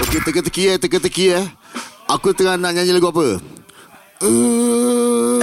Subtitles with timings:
[0.00, 1.46] Okey, teka-teki eh, teka-teki eh.
[2.08, 3.36] Aku tengah nak nyanyi lagu apa?
[4.24, 5.36] Uh...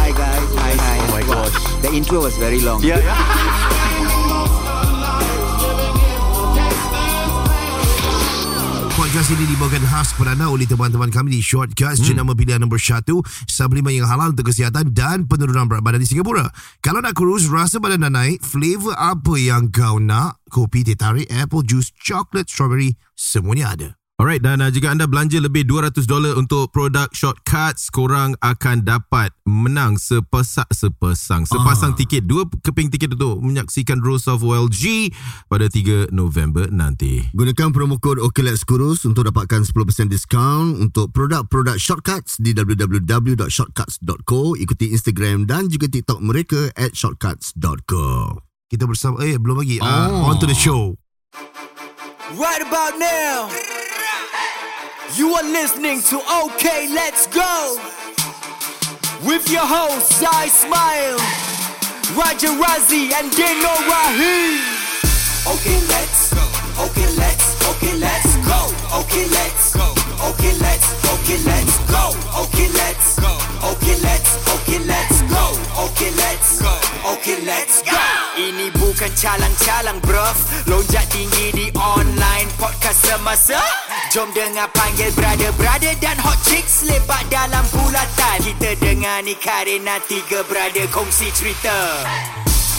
[0.00, 0.96] Hi guys, hi hi.
[0.96, 1.56] Oh my gosh.
[1.84, 2.80] The intro was very long.
[2.80, 3.43] Ya, ya.
[9.24, 12.12] Podcast ini dibawakan khas kepada anda oleh teman-teman kami di Shortcuts hmm.
[12.12, 16.52] jenama pilihan nombor satu supplemen yang halal untuk kesihatan dan penurunan berat badan di Singapura.
[16.84, 20.44] Kalau nak kurus, rasa badan dah naik, flavor apa yang kau nak?
[20.52, 23.88] Kopi, teh tarik, apple juice, chocolate, strawberry, semuanya ada.
[24.14, 26.06] Alright dan uh, jika anda belanja lebih $200
[26.38, 31.98] untuk produk shortcuts korang akan dapat menang sepesak sepasang sepasang Ah.
[31.98, 35.10] tiket dua keping tiket untuk menyaksikan Rose of OLG
[35.44, 37.26] pada 3 November nanti.
[37.34, 39.74] Gunakan promo kod OKLEX Kurus untuk dapatkan 10%
[40.06, 44.40] diskaun untuk produk-produk shortcuts di www.shortcuts.co.
[44.54, 48.38] Ikuti Instagram dan juga TikTok mereka at shortcuts.co.
[48.64, 49.82] Kita bersama eh belum lagi.
[49.82, 50.30] Oh.
[50.30, 50.94] on to the show.
[52.32, 53.50] Right about now,
[55.16, 57.76] you are listening to OK Let's Go
[59.22, 61.18] with your hosts Zai Smile,
[62.18, 64.60] Roger Razzie, and Dino Rahim.
[65.46, 66.44] Okay, let's go.
[66.84, 67.46] Okay, let's.
[67.70, 68.58] Okay, let's go.
[69.00, 69.86] Okay, let's go.
[70.28, 70.86] Okay, let's.
[71.14, 72.04] Okay, let's go.
[72.42, 73.32] Okay, let's go.
[73.70, 74.30] Okay, let's.
[74.54, 75.44] Okay, let's go.
[75.84, 76.74] Okay, let's go.
[77.14, 78.02] Okay, let's go.
[78.36, 80.38] Ini bukan calang-calang, bruv.
[80.70, 83.58] Lonjak tinggi di online podcast semasa.
[84.14, 88.38] Jom dengar panggil brother-brother dan hot chicks lepak dalam bulatan.
[88.38, 91.74] Kita dengar ni Karina tiga brother kongsi cerita.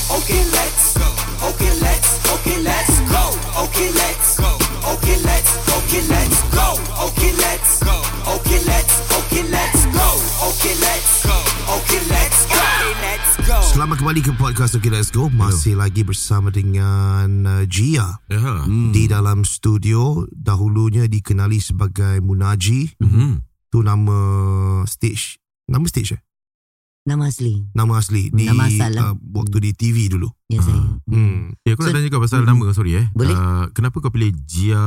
[0.07, 1.09] Okay, let's go.
[1.51, 2.09] Okay, let's.
[2.31, 3.23] Okay, let's go.
[3.67, 4.51] Okay, let's go.
[4.95, 5.51] Okay, let's.
[5.67, 6.67] Okay, let's go.
[7.11, 7.95] Okay, let's go.
[8.39, 8.93] Okay, let's.
[9.19, 10.07] Okay, let's go.
[10.47, 11.37] Okay, let's go.
[11.75, 12.34] Okay, let's
[13.45, 13.57] go.
[13.63, 15.27] Selamat kembali ke podcast Okay Let's Go.
[15.27, 18.17] Masih lagi bersama dengan uh, Gia.
[18.25, 18.39] Ya.
[18.65, 18.89] Hmm.
[18.89, 22.97] Di dalam studio dahulunya dikenali sebagai Munaji.
[22.97, 23.41] Mhm.
[23.69, 24.17] Tu nama
[24.85, 25.37] stage.
[25.65, 26.21] Nama stage eh?
[27.05, 27.53] Nama asli.
[27.69, 29.03] Nama asli di Nama asal lah.
[29.09, 30.25] uh, waktu di TV dulu.
[30.47, 30.81] Ya saya.
[31.05, 31.53] Hmm.
[31.61, 32.47] Ya, aku nak So- tanya kau pasal Mhm.
[32.47, 33.05] nama, sorry eh.
[33.13, 33.35] Boleh.
[33.35, 34.81] Uh, kenapa kau pilih Jia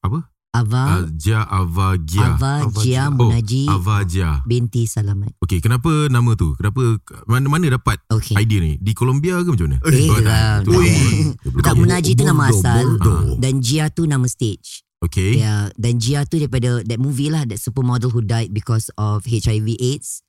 [0.00, 0.18] apa?
[0.56, 2.34] Ava, Uh, Jia Ava Gia.
[2.34, 3.04] Ava Ava Jia Jia.
[3.12, 4.30] Munaji Ava Jia.
[4.44, 5.32] binti Salamat.
[5.38, 6.56] Okey, kenapa nama tu?
[6.56, 6.96] Kenapa
[7.28, 8.34] mana mana dapat Okey.
[8.36, 8.72] idea ni?
[8.80, 9.78] Di Colombia ke macam mana?
[9.84, 10.24] Eh, Oh, tak.
[10.24, 10.64] lah.
[11.62, 13.36] Tak Munaji tu nama asal Bordeaux.
[13.36, 14.82] dan Jia tu nama stage.
[15.04, 15.44] Okey.
[15.44, 19.76] Ya, dan Jia tu daripada that movie lah that supermodel who died because of HIV
[19.76, 20.24] AIDS.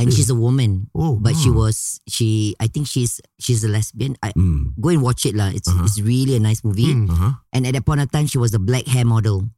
[0.00, 1.20] And she's a woman, Oh.
[1.20, 2.56] but she was she.
[2.56, 4.16] I think she's she's a lesbian.
[4.24, 4.72] I, Hmm.
[4.80, 5.52] go and watch it lah.
[5.52, 5.84] It's Uh-huh.
[5.84, 6.88] it's really a nice movie.
[6.96, 7.12] Hmm.
[7.12, 7.32] Uh-huh.
[7.52, 9.52] And at that point of time, she was a black hair model.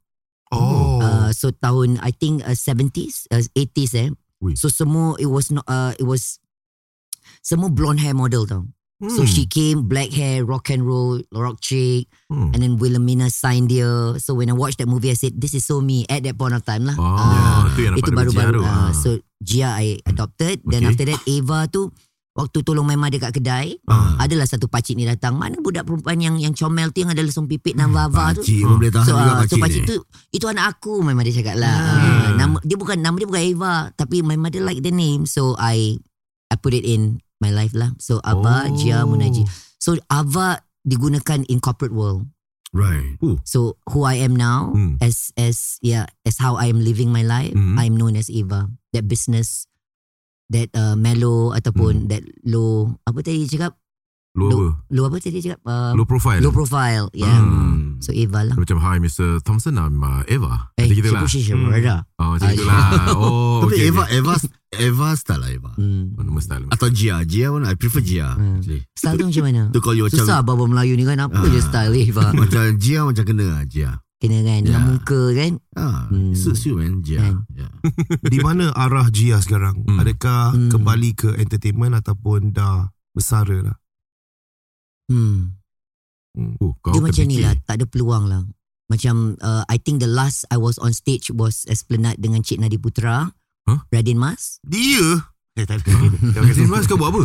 [0.51, 0.97] Oh.
[0.99, 4.09] Uh, so tahun I think uh, 70s, uh, 80s eh.
[4.41, 4.55] Ui.
[4.55, 6.39] So semua it was not uh, it was
[7.43, 8.65] semua blonde hair model tau.
[8.99, 9.31] So Hmm.
[9.31, 12.51] she came black hair, rock and roll, rock chick, Hmm.
[12.51, 14.19] and then Wilhelmina signed dia.
[14.19, 16.51] So when I watched that movie, I said, "This is so me." At that point
[16.51, 16.99] of time lah.
[16.99, 18.59] Oh, Ah, yang dapat itu Jia baru-baru.
[18.59, 18.91] Uh, Ah.
[18.91, 20.59] so Gia I adopted.
[20.67, 20.91] Then Okay.
[20.91, 21.95] after that, Ava tu
[22.39, 24.15] waktu tolong my mother kat kedai, Ah.
[24.17, 25.35] adalah satu pakcik ni datang.
[25.35, 28.39] Mana budak perempuan yang yang comel tu yang ada lesung pipit dan vava tu?
[28.39, 29.87] Pakcik pun boleh tahan So, juga so pakcik pakcik ni.
[29.87, 29.95] tu
[30.31, 31.75] itu anak aku my mother cakap lah.
[31.75, 35.53] Uh, nama dia bukan nama dia bukan Eva tapi my mother like the name so
[35.55, 35.99] I
[36.47, 37.91] I put it in my life lah.
[37.97, 38.73] So Ava Oh.
[38.73, 39.43] Jia Munaji.
[39.75, 42.23] So Ava digunakan in corporate world.
[42.69, 43.17] Right.
[43.43, 45.01] So who I am now Hmm.
[45.01, 47.73] as as yeah as how I am living my life Hmm.
[47.75, 48.69] I'm known as Eva.
[48.89, 49.65] That business
[50.49, 53.77] that uh, mellow ataupun that low apa tadi cakap
[54.33, 54.67] Low apa?
[54.89, 56.37] low apa tadi cakap uh, Low profile.
[56.39, 57.33] low profile yeah.
[57.33, 57.97] Hmm.
[57.99, 58.55] So Eva lah.
[58.55, 59.43] Macam Hi Mr.
[59.43, 60.71] Thompson I'm uh, Eva.
[60.79, 61.25] Eh, Macam gitu lah.
[61.27, 62.05] Hmm.
[62.15, 62.83] Oh, macam Ah, itulah.
[63.11, 64.15] Oh, Tapi okay, Eva, okay.
[64.15, 64.33] Eva,
[64.71, 65.71] Eva style lah Eva.
[65.75, 66.15] Hmm.
[66.15, 66.63] Oh, nama style.
[66.69, 67.19] Atau Gia.
[67.27, 68.31] Gia pun I prefer Gia.
[68.31, 68.63] Hmm.
[68.63, 68.87] actually.
[68.95, 69.61] Style tu macam mana?
[69.67, 71.49] Tu kalau you macam Susah baba Melayu ni kan Apa Ah.
[71.49, 73.91] je style Eva macam Gia macam kena lah Gia.
[74.19, 74.85] Kena kan Dengan Ya.
[74.85, 76.35] muka kan Ah, Hmm.
[76.35, 77.23] suits you man Gia.
[77.23, 77.47] Kan.
[77.49, 77.71] Yeah.
[78.21, 79.79] Di mana arah Gia sekarang?
[79.81, 79.95] Hmm.
[79.97, 80.69] Adakah Hmm.
[80.69, 83.77] kembali ke entertainment ataupun dah bersara dah?
[85.07, 85.55] hmm.
[86.59, 88.45] Oh, kau Dia macam ni lah Tak ada peluang lah
[88.87, 92.75] Macam uh, I think the last I was on stage Was Esplanade dengan Cik Nadi
[92.75, 93.27] Putra
[93.65, 93.79] Huh?
[93.87, 95.25] Radin Mas Dia?
[95.53, 95.91] Eh tak ada.
[96.55, 97.23] Sin Mas kau buat apa?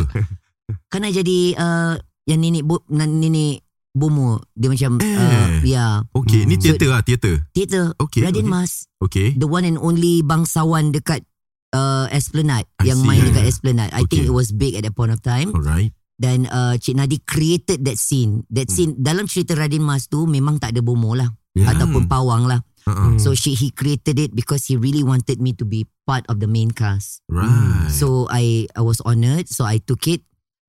[0.89, 3.61] Kan I jadi uh, Yang nenek bo, Nenek
[3.95, 5.15] Bomo Dia macam Eh.
[5.15, 6.63] uh, Ya Okay, ni Hmm.
[6.63, 7.47] teater lah, teater.
[7.55, 8.27] Theater Okay.
[8.27, 8.53] Radin okay.
[8.53, 9.29] Mas Okay.
[9.33, 11.23] The one and only Bangsawan dekat
[11.71, 13.09] uh, Esplanade I Yang see.
[13.09, 14.29] main dekat Esplanade I think Okay.
[14.29, 15.95] it was big at that point of time Alright.
[16.15, 18.43] Dan uh, Cik Nadi created that scene.
[18.47, 18.75] That Hmm.
[18.75, 21.71] scene dalam cerita Radin Mas tu memang tak ada bomo lah Yeah.
[21.71, 22.67] ataupun pawang lah.
[22.85, 23.15] Uh-uh.
[23.17, 26.47] So she he created it because he really wanted me to be part of the
[26.47, 27.23] main cast.
[27.31, 27.89] Right.
[27.89, 29.47] So I I was honored.
[29.49, 30.27] So I took it.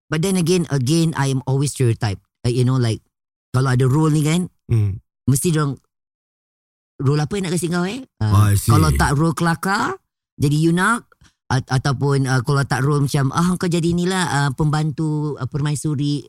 [0.07, 2.21] But then again, again I am always stereotyped.
[2.45, 3.01] Uh, you know like
[3.55, 4.99] kalau ada role ni kan, Hmm.
[5.25, 5.79] mesti orang
[6.97, 8.03] role apa yang nak kasi kau eh?
[8.19, 9.95] Uh, Oh, kalau tak role kelakar,
[10.35, 11.07] jadi Yunak
[11.47, 16.27] at- ataupun uh, kalau tak role macam ah kau jadi inilah uh, pembantu uh, permaisuri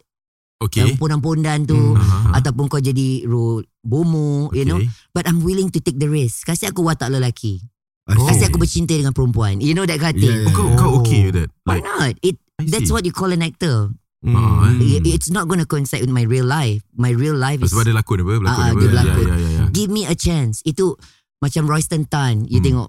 [0.57, 0.81] Okay.
[0.81, 2.33] yang pondan-pondan tu Hmm.
[2.33, 4.81] Ataupun kau jadi role bomo, you know.
[4.81, 4.89] Okay.
[5.13, 6.49] But I'm willing to take the risk.
[6.49, 7.61] Kasih aku watak lelaki.
[8.09, 8.25] I see.
[8.25, 9.61] Kasih aku bercinta dengan perempuan.
[9.61, 10.33] You know that kind of thing.
[10.33, 11.51] Yeah, Oh, kau, kau okay with that?
[11.63, 12.13] Why Like, not?
[12.25, 13.93] It that's what you call an actor.
[14.27, 14.99] Ah, eh.
[14.99, 16.83] I- It's not going to coincide with my real life.
[16.93, 18.33] My real life is Sebab dia lakon apa?
[18.37, 18.79] Berlakon Ah, apa?
[18.79, 19.23] dia berlakon.
[19.23, 19.65] Ya, ya, ya, ya.
[19.71, 20.61] give me a chance.
[20.63, 20.99] Itu
[21.39, 22.45] macam Royston Tan.
[22.45, 22.67] You Hmm.
[22.67, 22.89] tengok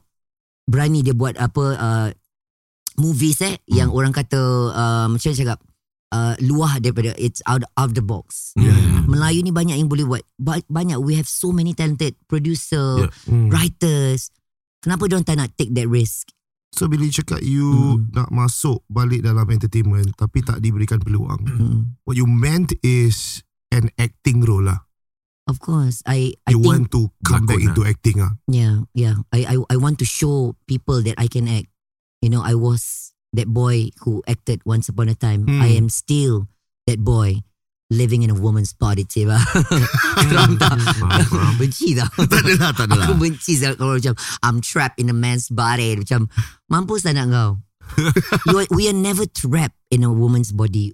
[0.66, 2.10] berani dia buat apa uh,
[2.98, 3.75] movies eh Hmm.
[3.75, 4.39] yang orang kata
[4.69, 5.60] uh, macam mana cakap
[6.10, 8.56] uh, luar daripada it's out of the box.
[8.56, 9.04] Ya, ya.
[9.06, 10.24] Melayu ni banyak yang boleh buat.
[10.36, 13.12] Ba- banyak we have so many talented producer, Yeah.
[13.28, 13.48] Hmm.
[13.48, 14.31] writers.
[14.78, 16.31] Kenapa dia tak nak take that risk?
[16.75, 17.66] So bila you cakap you
[17.98, 18.12] Hmm.
[18.12, 21.40] nak masuk balik dalam entertainment tapi tak diberikan peluang.
[21.42, 21.80] Mm.
[22.04, 23.42] What you meant is
[23.72, 24.84] an acting role lah.
[25.48, 28.36] Of course, I I You think want to come back into acting ah.
[28.52, 29.24] Yeah, yeah.
[29.31, 31.72] I, I I want to show people that I can act.
[32.19, 35.48] You know, I was that boy who acted once upon a time.
[35.48, 35.64] Hmm.
[35.64, 36.52] I am still
[36.84, 37.48] that boy
[37.89, 39.39] living in a woman's body, Tiba.
[40.28, 40.75] Faham tak?
[41.56, 42.10] Benci tau.
[42.28, 43.07] Tak adalah, tak adalah.
[43.07, 44.13] Aku benci kalau macam
[44.44, 45.95] I'm trapped in a man's body.
[45.95, 46.28] Macam
[46.68, 47.50] mampus tak nak kau.
[48.45, 50.92] you are, we are never trapped in a woman's body.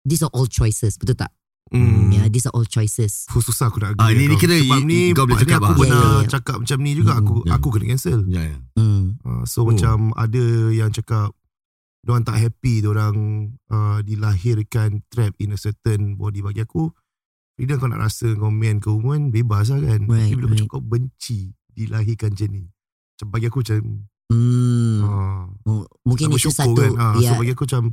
[0.00, 1.28] These are all choices, betul tak?
[1.70, 2.10] Hmm.
[2.10, 3.28] Yeah, these are all choices.
[3.30, 4.56] Oh, susah aku nak Ah, agree ni- ni dengan kira.
[4.58, 5.76] Sebab ni kau boleh cakap aku lah.
[5.76, 6.30] pernah Ya, ya, ya.
[6.32, 7.50] cakap macam ni juga aku ya.
[7.52, 8.20] aku kena cancel.
[8.26, 8.56] Ya, ya.
[8.74, 9.04] Hmm.
[9.20, 9.64] Uh, so Oh.
[9.68, 11.30] macam ada yang cakap
[12.00, 13.16] Diorang tak happy Diorang
[13.68, 16.88] uh, dilahirkan Trap in a certain body Bagi aku
[17.54, 20.64] Freedom kau nak rasa Kau man ke woman Bebas lah kan Right, Tapi bila right.
[20.64, 23.80] kau benci Dilahirkan macam ni Macam bagi aku macam
[24.30, 25.02] Hmm.
[25.02, 27.90] uh, Mungkin itu satu kan uh, ya, So bagi aku macam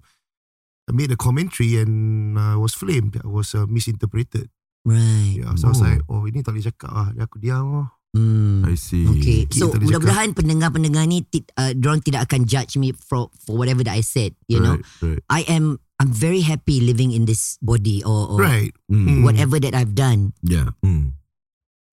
[0.85, 1.93] I made a commentary And
[2.37, 4.45] uh, was flamed I was uh, misinterpreted
[4.85, 5.33] right.
[5.35, 5.89] yeah, So I was Oh.
[5.89, 8.65] like Oh ini tak boleh cakap lah Dan aku diam lah Hmm.
[8.65, 9.05] I see.
[9.05, 11.21] Okay, so mudah-mudahan pendengar-pendengar ni
[11.53, 15.21] uh, Diorang tidak akan judge me for for whatever that I said You know Right,
[15.21, 15.21] right.
[15.29, 19.21] I am I'm very happy living in this body Or, or Right Hmm.
[19.21, 20.73] whatever that I've done Ya.
[20.81, 21.13] Hmm.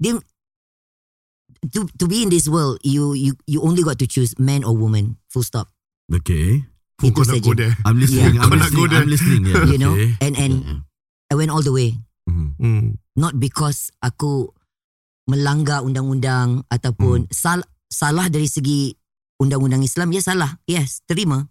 [0.00, 0.16] Dia,
[1.76, 4.72] to, to be in this world you you you only got to choose man or
[4.72, 5.68] woman Full stop
[6.08, 6.64] Okay.
[7.04, 7.44] Itu kau nak saja.
[7.44, 8.38] go there I'm listening.
[8.38, 8.44] Yeah.
[8.48, 8.88] I'm listening.
[8.88, 9.02] there.
[9.04, 9.42] I'm listening.
[9.44, 9.64] Yeah.
[9.68, 10.16] You know Okay.
[10.24, 10.54] And and
[11.28, 12.96] I went all the way hmm.
[13.14, 14.50] Not because aku
[15.24, 18.92] melanggar undang-undang ataupun sal- salah dari segi
[19.36, 20.50] undang-undang Islam ya salah.
[20.64, 21.48] Yes, terima.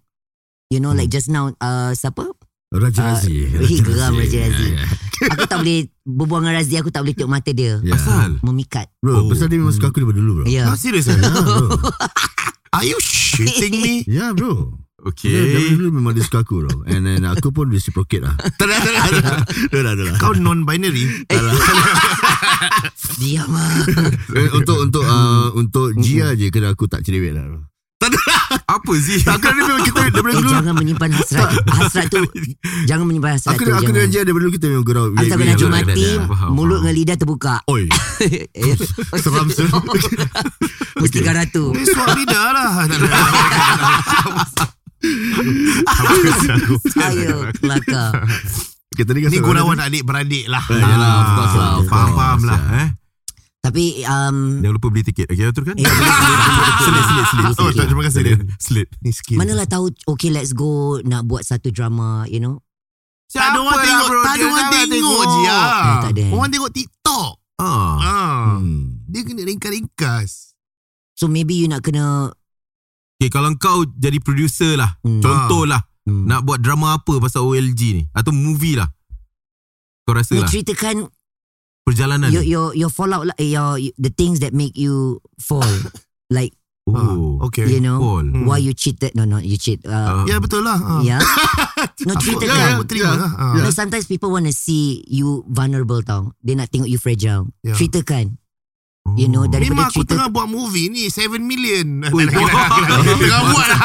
[0.69, 2.33] You know like just now uh, siapa?
[2.69, 3.45] Raja Ah, Razi.
[3.61, 4.67] eh, geram Raja Razi.
[4.67, 4.85] Ya, ya.
[5.29, 7.77] Aku tak boleh berbual dengan Razi, aku tak boleh tengok mata dia.
[7.79, 7.93] Ya.
[7.93, 8.41] Asal?
[8.41, 8.89] Memikat.
[8.97, 9.23] Bro, Oh.
[9.29, 10.45] pasal dia memang suka aku daripada dulu bro.
[10.49, 10.65] Ya.
[10.65, 11.21] Ah, serius Ya, ah?
[11.21, 11.77] bro.
[12.75, 14.01] Are you shitting me?
[14.09, 14.73] Ya bro.
[15.03, 15.35] Dia, Okay.
[15.51, 16.87] dari dulu memang dia suka aku bro.
[16.87, 18.39] And then aku pun reciprocate lah.
[18.55, 19.21] Tak ada, tak ada, tak ada.
[19.43, 20.13] Tak ada, tak ada.
[20.15, 21.27] Kau non-binary?
[23.19, 23.83] Diam lah.
[24.31, 27.45] Eh, Untuk untuk uh, untuk Gia je kena aku tak cerewet lah.
[28.65, 29.15] Apa sih?
[29.17, 30.51] Tak kan dia memang kita daripada Eh, dulu.
[30.51, 31.49] jangan menyimpan hasrat.
[31.65, 32.19] Hasrat tu.
[32.85, 33.71] Jangan menyimpan hasrat Aku tu.
[33.71, 35.05] aku dengan Gia daripada dulu kita memang gurau.
[35.13, 37.55] Asal dah ya, ya, mati, ya, mulut dengan lidah terbuka.
[37.65, 37.87] Oi,
[38.21, 38.75] Eh,
[39.23, 39.83] seram seram.
[40.95, 41.71] Mesti garatu.
[41.71, 42.71] Ni suap lidah lah.
[47.03, 48.11] Ayo, kelakar.
[48.89, 50.61] Okay, tadi kan Ni gurauan dia- adik-beradik lah.
[50.67, 52.59] Eh, yalah, of course lah, Faham-faham lah.
[52.77, 52.87] Eh?
[53.59, 55.25] Tapi um, Jangan lupa beli tiket.
[55.25, 55.73] Okay, teruskan.
[55.73, 57.45] Eh, beli- beli- beli- Selit, selit, selit.
[57.55, 58.19] Oh, tak, terima kasih.
[58.19, 58.37] Selit.
[58.59, 58.87] Selit.
[58.99, 59.39] Ni skill.
[59.39, 62.59] Manalah tahu Okay let's go Nak buat satu drama You know
[63.27, 63.97] Tak ada orang Siapa tengok.
[63.97, 64.21] lah, bro?
[64.21, 65.39] Tak ada Dia orang tengok je.
[65.47, 65.63] ah.
[65.63, 66.25] Eh, tak ada.
[66.29, 67.31] Orang tengok TikTok.
[67.55, 67.95] Ah.
[67.97, 68.43] Ah.
[68.57, 68.83] Hmm.
[69.07, 70.31] Dia kena ringkas-ringkas.
[71.13, 72.29] So maybe you nak kena
[73.15, 74.99] Okay, kalau kau jadi producer lah.
[74.99, 75.79] hmm, Contoh lah.
[76.05, 76.25] Hmm.
[76.27, 78.03] Nak buat drama apa pasal OLG ni?
[78.11, 78.87] Atau movie lah.
[80.03, 80.47] Kau rasa lah.
[80.47, 81.07] ceritakan
[81.83, 85.67] Perjalanan your, your your fallout lah your, The things that make you Fall
[86.35, 87.39] Like Oh.
[87.39, 87.63] Ah, okay.
[87.63, 88.27] You know Paul.
[88.27, 88.43] Hmm.
[88.43, 90.23] Why you cheated No no you cheat uh, Ah.
[90.27, 90.75] Ya betul lah.
[90.75, 90.99] Ah.
[90.99, 91.23] Yeah
[92.07, 93.23] No ya, aku terima Ya.
[93.23, 93.31] lah.
[93.39, 93.55] Ah.
[93.55, 96.35] No, sometimes people want to see you vulnerable tau.
[96.43, 97.47] Dia nak tengok you fragile.
[97.63, 97.71] Ya.
[97.71, 98.35] Ceritakan.
[99.07, 99.15] Oh.
[99.15, 102.03] You know, dari- Memang aku cerita- tengah buat movie ni 7 million.
[102.11, 103.79] Tengah buat lah.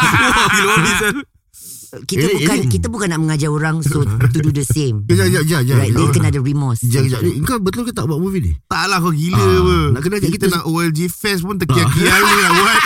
[1.88, 2.68] Kita Eh, bukan eh.
[2.68, 5.02] kita bukan nak mengajar orang so to do the same.
[5.04, 5.76] Kejap, kejap, kejap.
[5.76, 6.14] Right, dia kejap.
[6.14, 6.80] kena ada remorse.
[6.82, 7.20] Kejap, kejap.
[7.22, 8.52] Ni, Kau betul ke tak buat movie ni?
[8.64, 9.76] Tak lah kau gila Ah, apa.
[9.90, 12.78] nak kena ajak kita, nak OLG Fest pun terkial-kial ni nak buat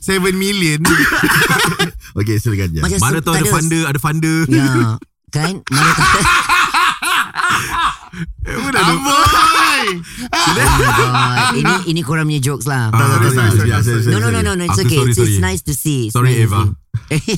[0.00, 0.80] 7 million.
[2.16, 2.80] Okay, silakan je.
[2.80, 4.38] Macam Mana tahu ada funder, ada funder.
[4.48, 4.96] Ya,
[5.28, 5.60] kan?
[5.62, 6.20] Mana tahu.
[8.70, 9.88] Amboi.
[10.28, 11.54] Oh my God.
[11.54, 12.90] Ini ini korang punya jokes lah.
[12.90, 14.02] Sorry, sorry, sorry.
[14.02, 14.64] sorry, No, no, no, no, no.
[14.64, 14.98] It's okay.
[14.98, 15.44] sorry, It's, it's sorry.
[15.44, 16.00] nice to see.
[16.06, 16.62] It's Sorry, nice Eva.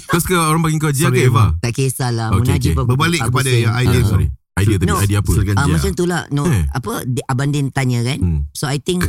[0.07, 1.45] Kau suka orang panggil kau Jia Sorry, ke Eva?
[1.59, 2.29] tak kisahlah.
[2.33, 2.77] Okay, Munajib okay.
[2.77, 4.09] apa- Berbalik kepada yang idea tu.
[4.09, 4.27] sorry.
[4.57, 4.89] Idea tadi.
[4.89, 4.97] No.
[4.99, 5.31] Idea apa?
[5.31, 5.73] Silakan Ah, je.
[5.73, 6.23] macam tu lah.
[6.29, 6.65] No, Eh.
[6.69, 6.93] apa?
[7.27, 8.19] Abang Din tanya kan.
[8.19, 8.41] Hmm.
[8.53, 9.07] So I think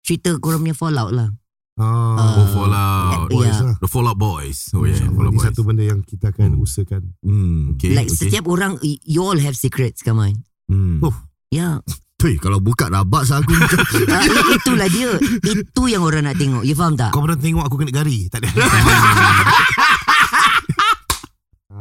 [0.00, 1.28] cerita korang punya fallout lah.
[1.74, 3.28] Ah, Oh, Fallout.
[3.28, 3.64] Boys yeah.
[3.64, 3.74] lah.
[3.78, 4.68] The Fallout Boys.
[4.72, 5.46] Oh yeah, InsyaAllah, Fallout Ini Boys.
[5.48, 6.60] satu benda yang kita akan Hmm.
[6.60, 7.02] usahakan.
[7.22, 7.62] Hmm.
[7.74, 8.18] Okay, like okay.
[8.18, 10.44] setiap orang, you all have secrets, come on.
[10.72, 11.04] Hmm.
[11.04, 11.16] Oh.
[11.52, 11.84] Ya,
[12.22, 13.50] Tuh, kalau buka rabak sah aku.
[14.14, 14.22] Ah,
[14.54, 15.10] itulah dia.
[15.42, 16.62] Itu yang orang nak tengok.
[16.62, 17.10] You faham tak?
[17.10, 18.30] Kau pernah tengok aku kena gari?
[18.30, 18.48] Tak ada.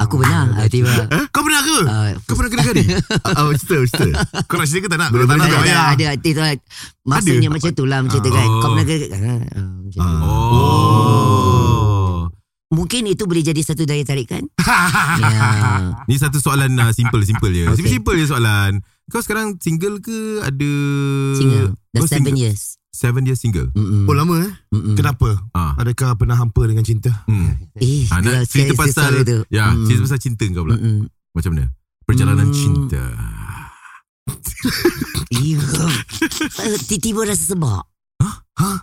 [0.02, 0.90] Aku pernah ah, tiba.
[1.30, 1.78] Kau pernah ke?
[1.86, 2.84] Uh, Kau pernah kena gari?
[3.22, 4.08] Ah, cerita, cerita.
[4.50, 5.10] Kau nak cerita ke tak nak?
[5.14, 5.86] Boleh, Tak nak, ada, tak ada, payah.
[5.94, 6.64] ada, ada, ada,
[7.06, 8.62] Masanya macam tu lah Macam tu kan Oh.
[8.66, 10.02] Kau pernah ke ah, ah, macam tu.
[10.02, 10.22] Ah.
[10.26, 11.61] Oh.
[12.72, 14.48] Mungkin itu boleh jadi satu daya tarikan
[15.22, 15.40] ya.
[16.06, 17.68] Ni satu soalan uh, simple simple je.
[17.68, 17.76] Okay.
[17.78, 18.72] Simple simple je soalan.
[19.06, 20.72] Kau sekarang single ke ada
[21.36, 22.40] Single Dah Kau seven single?
[22.40, 23.72] years Seven years single.
[23.72, 24.04] Mm-mm.
[24.04, 24.52] Oh, lama eh?
[24.70, 24.96] Mm-mm.
[24.96, 25.40] Kenapa?
[25.52, 25.76] Ah.
[25.76, 27.12] Adakah pernah hampa dengan cinta?
[27.24, 27.56] Hmm.
[27.80, 29.38] Eh Ah, nak dia cerita pasal sesuatu tu.
[29.48, 29.88] ya, Mm-mm.
[29.88, 30.76] cerita pasal cinta kau pula.
[30.76, 31.08] Mm-mm.
[31.32, 31.66] Macam mana?
[32.04, 32.56] Perjalanan Hmm.
[32.56, 33.04] cinta.
[36.86, 37.82] Tiba-tiba rasa sebab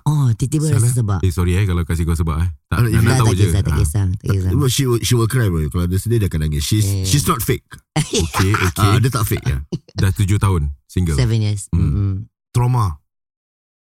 [0.03, 0.81] Oh tiba-tiba Salah.
[0.81, 2.51] rasa sebab Eh sorry eh kalau kasih kau sebab eh.
[2.67, 3.45] Tak, Ah, nak Tak, tahu tak je.
[3.45, 5.63] kisah Tak Ah, kisah Tak kisah she will, she will cry bro.
[5.67, 6.63] Kalau dia sedih dia akan nangis.
[6.63, 7.03] She's Eh.
[7.03, 7.65] she's not fake.
[7.99, 8.83] Okay, okay.
[8.85, 9.59] Ah, dia tak fake ya.
[9.99, 11.15] Dah tujuh tahun single.
[11.15, 11.81] Seven years Hmm.
[11.81, 12.13] Mm-mm.
[12.51, 12.99] Trauma.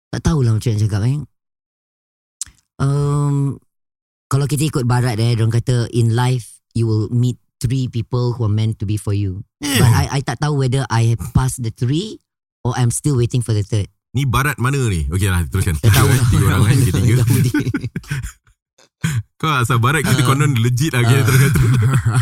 [0.09, 1.17] Tak tahulah macam nak cakap eh.
[2.75, 3.55] Um,
[4.27, 8.43] kalau kita ikut barat eh, orang kata in life you will meet three people who
[8.43, 9.47] are meant to be for you.
[9.57, 12.19] But I I tak tahu whether I have passed the three
[12.61, 13.87] or I'm still waiting for the third.
[14.15, 15.03] Ni barat mana ni?
[15.05, 15.75] Okey lah teruskan.
[15.75, 16.27] Tak tahu Tiga, lah.
[16.31, 16.77] tiga orang eh.
[16.87, 17.13] Tiga.
[17.19, 17.35] Tahu.
[19.35, 20.25] Kau asal barat kita Ah.
[20.25, 21.03] konon legit lah.
[21.03, 21.21] Ah.
[21.21, 21.71] teruskan terus.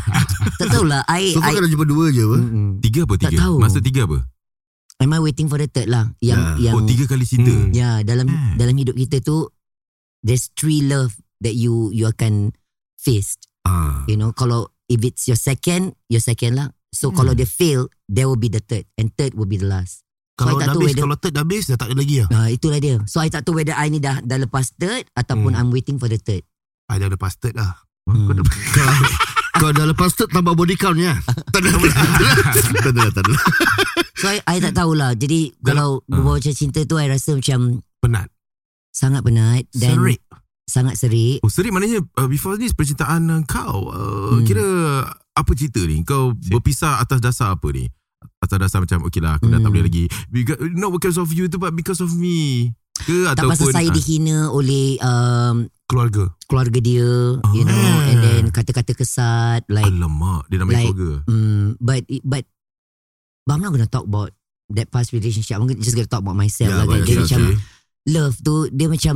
[0.60, 1.02] tak tahulah.
[1.08, 2.38] I, So I kau dah jumpa dua je apa?
[2.82, 3.40] Tiga apa Tak tiga?
[3.40, 3.56] tahu.
[3.62, 4.18] Maksud tiga apa?
[5.00, 6.12] Am I waiting for the third lah?
[6.20, 6.60] Yang Ya.
[6.60, 7.50] yang Oh tiga kali cinta.
[7.50, 7.70] Hmm.
[7.72, 8.56] ya dalam Hmm.
[8.56, 9.48] dalam hidup kita tu
[10.20, 12.52] there's three love that you you akan
[12.98, 13.38] face.
[13.64, 14.04] Ah.
[14.06, 16.68] You know, kalau if it's your second, your second lah.
[16.90, 17.16] So Hmm.
[17.16, 20.03] kalau dia fail, there will be the third and third will be the last.
[20.34, 22.28] So, Kalau tak dah habis, whether- kalau third dah habis, dah tak ada lagi lah.
[22.28, 22.96] Nah, itulah dia.
[23.06, 25.60] So I tak tahu whether I ni dah dah lepas third ataupun Hmm.
[25.60, 26.42] I'm waiting for the third.
[26.88, 27.86] I dah lepas third lah.
[28.04, 28.34] Hmm.
[28.34, 28.42] Kau,
[29.62, 31.14] kau dah lepas tu tambah body count ya.
[31.54, 31.70] Tak ada.
[32.74, 33.04] Tak ada.
[33.12, 33.34] Tak ada.
[34.16, 35.14] So I, I tak tahulah.
[35.14, 36.10] Jadi kalau Ah.
[36.10, 37.60] berbual macam cinta tu I rasa macam
[38.00, 38.28] Penat.
[38.90, 40.20] sangat penat dan Serik.
[40.64, 41.40] sangat serik.
[41.40, 44.44] Oh seri maknanya uh, before ni percintaan uh, kau uh, Hmm.
[44.44, 44.66] kira
[45.32, 46.02] apa cerita ni?
[46.02, 47.86] Kau berpisah atas dasar apa ni?
[48.40, 49.74] Atas dasar macam okay lah aku dah tak Hmm.
[49.74, 50.04] boleh lagi.
[50.28, 52.70] Because, not because of you tu but because of me.
[52.94, 56.30] Ke Tak ataupun pasal saya ah, dihina oleh um, Keluarga.
[56.46, 57.10] keluarga dia,
[57.52, 58.06] you know, Ah.
[58.08, 62.44] and then kata-kata kesat like Alamak Dia namanya like- keluarga Mm, but but
[63.44, 64.30] but I'm not gonna talk about
[64.72, 65.58] that past relationship.
[65.58, 67.02] I'm just gonna talk about myself Yeah, lah kan.
[67.02, 67.58] Dia yourself, macam okay.
[68.08, 69.16] love tu dia macam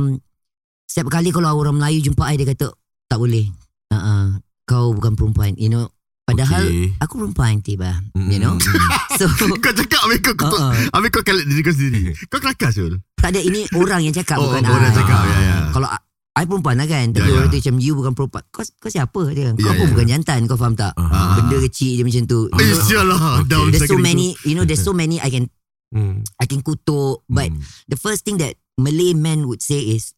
[0.84, 2.74] setiap kali kalau orang Melayu jumpa I dia kata
[3.06, 3.46] tak boleh.
[3.88, 5.88] Uh-uh, kau bukan perempuan, you know.
[6.28, 6.92] Padahal okay.
[7.00, 8.52] aku perempuan tiba, Mm, you know.
[8.52, 8.90] mm, mm.
[9.18, 9.24] so
[9.64, 10.60] Kau cakap habis kau kutuk.
[10.60, 10.92] uh-uh.
[10.92, 12.12] Habis kau kalit diri kau sendiri.
[12.30, 13.00] Kau kelakar Syul.
[13.16, 14.94] tak ada ini orang yang cakap Oh, bukan orang I.
[14.94, 15.56] cakap, ya, ya.
[15.70, 16.04] Kalau I-
[16.38, 17.34] perempuan lah kan Tapi Ya, ya.
[17.34, 19.90] orang tu macam You bukan perempuan Kau, kau siapa dia Kau Ya, pun ya.
[19.90, 21.34] bukan jantan Kau faham tak Ah.
[21.34, 22.38] Benda kecil je macam tu.
[22.52, 23.42] Eh, sialah.
[23.42, 23.72] Okay.
[23.72, 25.48] There's so many You know there's so many I can
[25.88, 26.20] Hmm.
[26.36, 27.58] I can kutuk But Hmm.
[27.86, 30.12] the first thing that Malay men would say is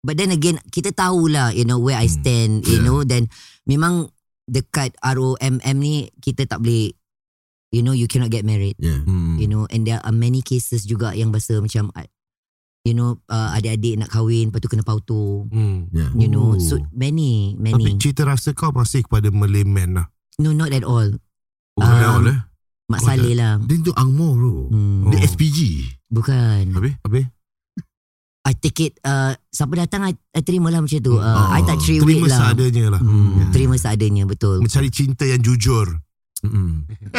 [0.00, 2.12] But then again Kita tahulah You know where I Hmm.
[2.12, 2.84] stand You Yeah.
[2.84, 3.32] know Then
[3.64, 4.10] Memang
[4.46, 6.94] Dekat ROMM ni Kita tak boleh
[7.68, 9.02] You know you cannot get married Yeah.
[9.02, 9.36] Hmm.
[9.36, 12.06] You know And there are many cases juga Yang bahasa macam uh,
[12.82, 15.90] You know uh, Adik-adik nak kahwin Lepas tu kena pautu Hmm.
[15.90, 16.10] Yeah.
[16.14, 16.62] You know Oh.
[16.62, 20.06] So many Tapi Many cerita rasa kau masih kepada Malay man lah.
[20.38, 21.10] No not at all
[21.74, 22.38] Oh, Um, awal eh?
[22.86, 24.70] Mak Oh, Saleh lah Dia tu angmo bro.
[24.70, 25.26] hmm, Dia Oh.
[25.26, 25.58] SPG.
[26.06, 26.94] Bukan Habis?
[27.02, 27.26] Habis?
[28.46, 31.46] I take it uh, Siapa datang I, I terima lah macam tu uh, Oh.
[31.50, 33.00] I tak treat Terima lah seadanya lah.
[33.02, 34.62] Hmm, terima seadanya betul.
[34.62, 35.98] Mencari cinta yang jujur.
[36.46, 36.86] Hmm.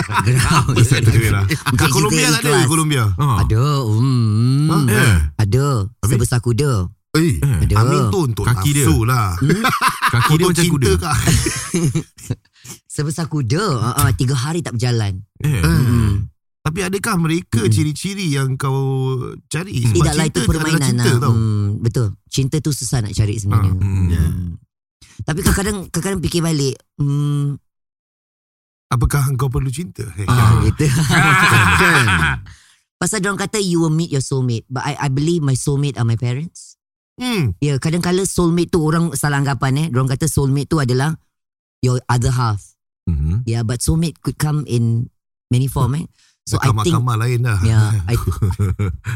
[1.36, 1.44] Lah.
[1.76, 3.04] Kat Colombia tak ada ke Colombia?
[3.20, 3.44] Ah.
[3.44, 3.66] Ada.
[3.84, 4.78] Hmm, Ha?
[4.88, 5.18] Eh.
[5.44, 5.68] Ada.
[6.00, 6.16] Habis?
[6.16, 6.88] Sebesar kuda.
[7.18, 7.36] Eh.
[7.42, 7.74] Ada.
[7.82, 8.88] Amin tu untuk Kaki dia.
[9.04, 9.36] lah.
[10.14, 10.92] Kaki dia macam kuda.
[11.02, 11.18] kah?
[12.88, 13.64] Sebesar kuda.
[13.78, 15.26] Uh, uh, tiga hari tak berjalan.
[15.44, 15.60] Eh.
[15.60, 16.30] Hmm.
[16.68, 17.72] Tapi adakah mereka Mm-mm.
[17.72, 19.16] ciri-ciri yang kau
[19.48, 19.88] cari?
[19.88, 21.22] Sebab Tidaklah cinta itu permainan cinta lah.
[21.24, 21.32] tau.
[21.32, 22.08] Hmm, betul.
[22.28, 23.72] Cinta tu susah nak cari sebenarnya.
[23.72, 24.08] Ah, hmm.
[24.12, 24.24] Ya.
[24.28, 24.52] Hmm.
[25.24, 26.76] Tapi kadang-kadang kadang-kadang fikir balik.
[27.00, 27.56] Hmm,
[28.88, 30.04] Apakah engkau perlu cinta?
[30.28, 30.60] Ah.
[30.68, 30.88] gitu.
[30.88, 32.08] Kan.
[32.98, 34.64] Pasal orang kata you will meet your soulmate.
[34.68, 36.80] But I, I believe my soulmate are my parents.
[37.20, 37.56] Hmm.
[37.60, 39.88] Ya, kadang-kala soulmate tu orang salah anggapan eh.
[39.92, 41.16] Orang kata soulmate tu adalah
[41.84, 42.64] your other half.
[43.08, 43.44] Hmm.
[43.44, 45.12] Yeah, but soulmate could come in
[45.52, 46.08] many form eh.
[46.48, 47.60] So I think Mahkamah lain lah.
[47.60, 48.16] yeah, I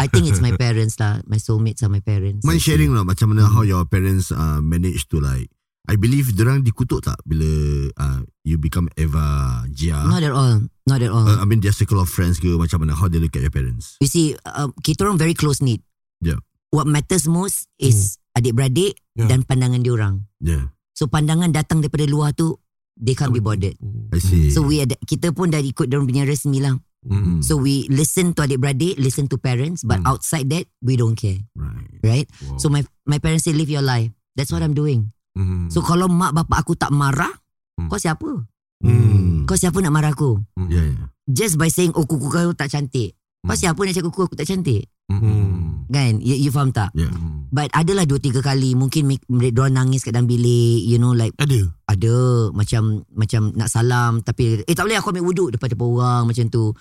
[0.04, 1.24] I think it's my parents lah.
[1.24, 2.44] My soulmates are my parents.
[2.44, 5.48] Mind sharing lah macam mana how your parents uh, manage to like
[5.88, 7.48] I believe orang dikutuk tak bila
[7.96, 10.04] uh, you become Eva Jia?
[10.04, 10.68] Not at all.
[10.84, 11.24] Not at all.
[11.24, 13.54] Uh, I mean their circle of friends ke macam mana how they look at your
[13.54, 13.96] parents?
[14.04, 15.80] you see, uh, kita orang very close knit.
[16.20, 16.44] Yeah.
[16.70, 19.28] What matters most is adik-beradik Yeah.
[19.28, 20.24] dan pandangan diorang.
[20.40, 20.72] Yeah.
[20.96, 22.56] So pandangan datang daripada luar tu
[22.96, 23.76] they can't be bothered.
[24.16, 24.48] I see.
[24.56, 26.80] So we ada, kita pun dah ikut diorang punya resmi lah.
[27.02, 27.42] Mm.
[27.42, 30.14] So we listen to adik-beradik, listen to parents, but Hmm.
[30.14, 31.90] outside that we don't care, right.
[32.06, 32.28] right?
[32.46, 32.62] Wow.
[32.62, 34.14] So my my parents say live your life.
[34.38, 35.10] That's what I'm doing.
[35.34, 35.74] Hmm.
[35.74, 37.34] So kalau mak bapak aku tak marah,
[37.82, 37.90] Hmm.
[37.90, 38.46] kau siapa?
[38.86, 39.50] Mm.
[39.50, 40.42] Kau siapa nak marah aku?
[40.70, 41.08] Yeah, yeah.
[41.26, 43.18] Just by saying oh kuku kau tak cantik.
[43.42, 43.58] Kau Hmm.
[43.58, 44.86] siapa nak cakap kuku aku tak cantik?
[45.10, 45.82] Hmm.
[45.90, 46.22] Kan?
[46.22, 46.94] You, you faham tak?
[46.94, 47.10] Yeah.
[47.50, 51.68] But adalah dua tiga kali mungkin mereka nangis kat dalam bilik, you know like Ada.
[51.84, 52.16] ada
[52.54, 56.72] macam macam nak salam tapi eh tak boleh aku ambil wuduk depan-depan orang macam tu.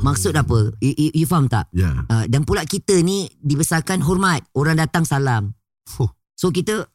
[0.00, 0.72] Maksud apa?
[0.78, 1.66] You, you, you faham tak?
[1.72, 2.06] Yeah.
[2.06, 4.46] Uh, dan pula kita ni dibesarkan hormat.
[4.54, 5.52] Orang datang salam.
[5.84, 6.08] Fuh.
[6.32, 6.86] So kita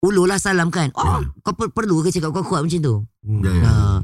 [0.00, 0.88] ulurlah salam kan.
[0.96, 1.30] Oh, Ya.
[1.42, 2.96] kau per- perlu ke cakap kuat-kuat macam tu?
[3.22, 3.68] Yeah, yeah.
[3.68, 3.98] Ah.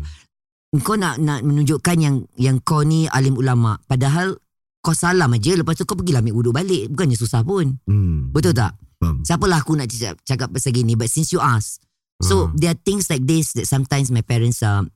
[0.83, 3.79] Kau nak nak menunjukkan yang yang kau ni alim ulama.
[3.81, 4.35] Padahal
[4.81, 6.91] kau salam aja lepas tu kau pergilah ambil wuduk balik.
[6.91, 7.79] Bukannya susah pun.
[7.87, 8.35] Mm.
[8.35, 8.75] Betul tak?
[8.99, 9.23] Faham.
[9.23, 11.79] Siapalah aku nak cakap, cakap pasal gini but since you ask.
[12.23, 12.55] So Ah.
[12.55, 14.87] there are things like this that sometimes my parents uh,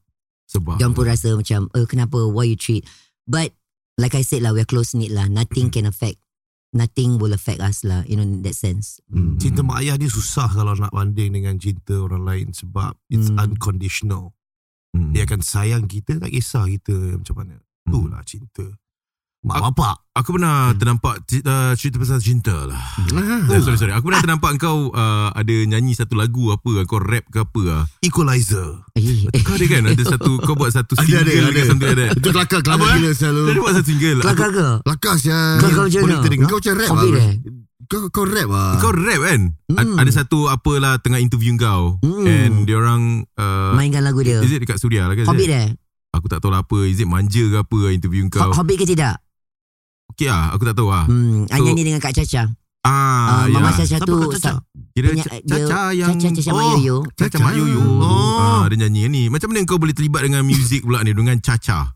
[0.49, 2.87] Sebab Diorang pun rasa macam eh, Kenapa Why you treat
[3.27, 3.51] But
[3.99, 6.23] Like I said lah We're close knit lah Nothing can affect
[6.71, 9.35] Nothing will affect us lah You know in that sense Mm.
[9.43, 13.41] Cinta mak ayah ni susah kalau nak banding dengan cinta orang lain sebab it's Hmm.
[13.51, 14.31] unconditional.
[14.91, 15.13] Hmm.
[15.13, 17.57] Dia akan sayang kita tak kisah kita macam mana.
[17.85, 17.91] Hmm.
[17.91, 18.67] Itulah cinta.
[19.39, 19.97] Mak Ak- bapak.
[20.19, 22.75] Aku pernah ternampak ci- uh, cerita pasal cinta lah.
[23.15, 23.47] Ah.
[23.47, 23.95] Oh, sorry, sorry.
[23.95, 27.83] Aku pernah ternampak kau uh, ada nyanyi satu lagu apa, kau rap ke apa lah.
[28.03, 28.83] Equalizer.
[28.99, 31.63] eh, Kau ada kan ada satu, kau buat satu Ada, single ada, ada.
[31.65, 32.11] something like that.
[32.19, 32.97] Itu kelakar kelakar eh?
[32.99, 33.39] gila selalu.
[33.39, 34.11] Kau ada buat satu single.
[34.11, 35.39] Aku, Kelakar ke Kelakar sia.
[35.57, 36.49] Kelakar macam Boleh mana terdengar?
[36.49, 37.29] Kau macam rap lah.
[37.89, 38.77] Kau kau rap lah.
[38.79, 39.41] kau rap kan?
[39.67, 39.97] Hmm.
[39.97, 41.97] Ada satu apalah tengah interview kau.
[41.99, 42.23] Hmm.
[42.23, 43.25] And diorang...
[43.33, 45.25] Uh, Mainkan lagu dia is it dekat Suria lah kan?
[45.25, 45.69] Hobbit eh
[46.11, 46.79] Aku tak tahu lah apa.
[46.85, 48.45] Is it manja ke apa interview kau?
[48.45, 49.17] Ho- Hobbit ke tidak
[50.11, 51.05] Okay lah, aku tak tahu lah.
[51.05, 52.43] Hmm, So- so, nyanyi dengan Kak Caca.
[52.81, 53.55] Ah, Ah, ya.
[53.55, 54.53] Mama Caca tu Caca?
[54.93, 56.09] Kira dia- Caca yang...
[56.15, 56.97] Caca Caca Mak Oh, Yoyo.
[57.13, 57.81] Caca Mak Yoyo.
[58.01, 58.37] Oh.
[58.39, 59.23] Ah, dia nyanyi ni.
[59.29, 61.93] Macam mana kau boleh terlibat dengan muzik pula ni dengan Caca?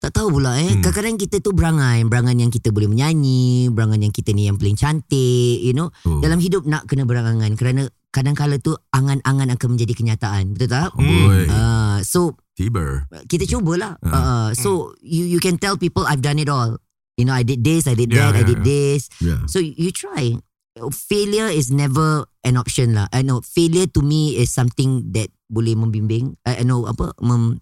[0.00, 0.66] Tak tahu pula eh.
[0.66, 0.80] Hmm.
[0.80, 2.08] Kadang-kadang kita tu berangan.
[2.08, 3.68] Berangan yang kita boleh menyanyi.
[3.68, 5.60] Berangan yang kita ni yang paling cantik.
[5.60, 5.92] You know.
[6.08, 6.24] Oh.
[6.24, 7.52] Dalam hidup nak kena berangan.
[7.52, 10.56] Kerana kadang-kala tu angan-angan akan menjadi kenyataan.
[10.56, 10.90] Betul tak?
[10.96, 11.46] Oh, boy.
[11.52, 13.06] Ah, so Tiber.
[13.28, 14.00] kita cubalah.
[14.02, 14.10] Ah.
[14.10, 16.80] Uh, so you you can tell people I've done it all.
[17.20, 18.68] You know, I did this, I did Yeah, that, I yeah, did yeah.
[18.72, 19.00] this.
[19.20, 19.40] Yeah.
[19.44, 20.40] So you try.
[20.80, 23.12] Failure is never an option lah.
[23.12, 26.40] I know failure to me is something that boleh membimbing.
[26.48, 27.60] I know apa mem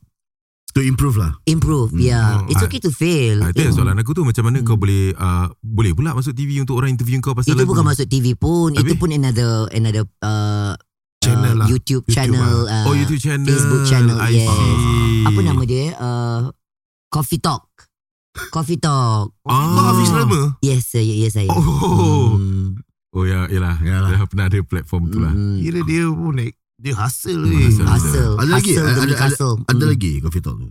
[0.70, 1.33] To improve lah.
[1.44, 1.90] improve.
[1.90, 1.98] Hmm.
[1.98, 3.40] Yeah, Oh, it's I- okay to fail.
[3.40, 3.78] Ah, itu yang Yeah.
[3.78, 4.66] soalan aku tu macam mana Hmm.
[4.66, 7.72] kau boleh uh, boleh pula masuk TV untuk orang interview kau pasal Itu lagu.
[7.72, 8.72] bukan masuk TV pun.
[8.72, 8.85] Habis?
[8.85, 10.76] Itu pun another another uh,
[11.18, 11.66] Channel uh, lah.
[11.66, 12.59] YouTube, YouTube channel.
[12.64, 14.46] Uh, Oh YouTube channel Facebook channel, I yes.
[14.46, 15.24] see.
[15.24, 15.85] Apa nama dia?
[15.94, 16.40] Uh,
[17.09, 17.64] Coffee Talk.
[18.48, 19.35] Coffee Talk.
[19.40, 20.54] Oh, Kau Hafiz nama?
[20.61, 21.50] Yes, saya, yes saya.
[21.50, 22.37] Oh.
[22.37, 22.78] Hmm.
[23.11, 23.81] Oh ya, yalah.
[23.81, 24.11] Yalah.
[24.12, 25.33] Dah pernah ada platform tu lah.
[25.33, 25.59] Hmm.
[25.59, 26.54] Kira dia pun naik.
[26.78, 27.58] Dia hasil Hmm, ni.
[27.66, 27.84] hasil.
[27.84, 28.34] Hustle.
[28.38, 28.72] Ada lagi?
[28.72, 29.54] Hustle Ada- ada- hustle.
[29.60, 29.90] Ada Hmm.
[29.90, 30.68] lagi coffee talk tu?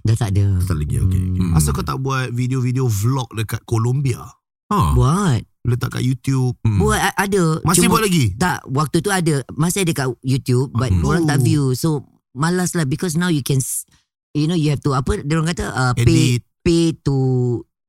[0.00, 0.46] Dah tak ada.
[0.58, 1.20] Tak lagi, okay.
[1.20, 1.52] Hmm.
[1.52, 4.24] Asal kau tak buat video-video vlog dekat Colombia?
[4.66, 4.96] Oh.
[4.96, 5.44] Buat.
[5.62, 6.56] Letak kat YouTube.
[6.60, 6.80] Hmm.
[6.80, 7.44] Buat ada.
[7.62, 8.32] Masih Cuma- buat lagi?
[8.34, 9.44] Tak, waktu tu ada.
[9.52, 11.04] Masih ada kat YouTube but Hmm.
[11.04, 11.44] orang tak Oh.
[11.44, 11.64] view.
[11.74, 11.88] So
[12.32, 13.84] malas lah because now you can s-
[14.32, 16.42] you know you have to apa dia orang kata uh, pay Edit.
[16.60, 17.16] pay to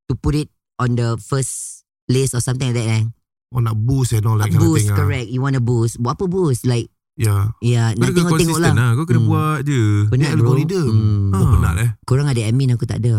[0.06, 3.04] to put it on the first list or something like that eh.
[3.50, 4.92] Oh nak boost and all that kind of boost thing.
[4.92, 4.98] ah.
[5.00, 5.28] correct.
[5.28, 5.96] You want to boost.
[5.96, 6.66] Buat apa boost?
[6.66, 7.52] Like Ya.
[7.60, 8.74] ya Kau nak tengok-tengok konsisten lah.
[8.74, 8.90] lah.
[8.94, 9.30] Kau kena Hmm.
[9.30, 9.82] buat je.
[10.08, 10.48] Penat Dia bro.
[10.48, 10.88] algorithm.
[10.88, 11.30] Hmm.
[11.30, 11.50] Oh Ah.
[11.52, 11.90] penat eh.
[12.04, 13.14] Korang ada admin aku tak ada.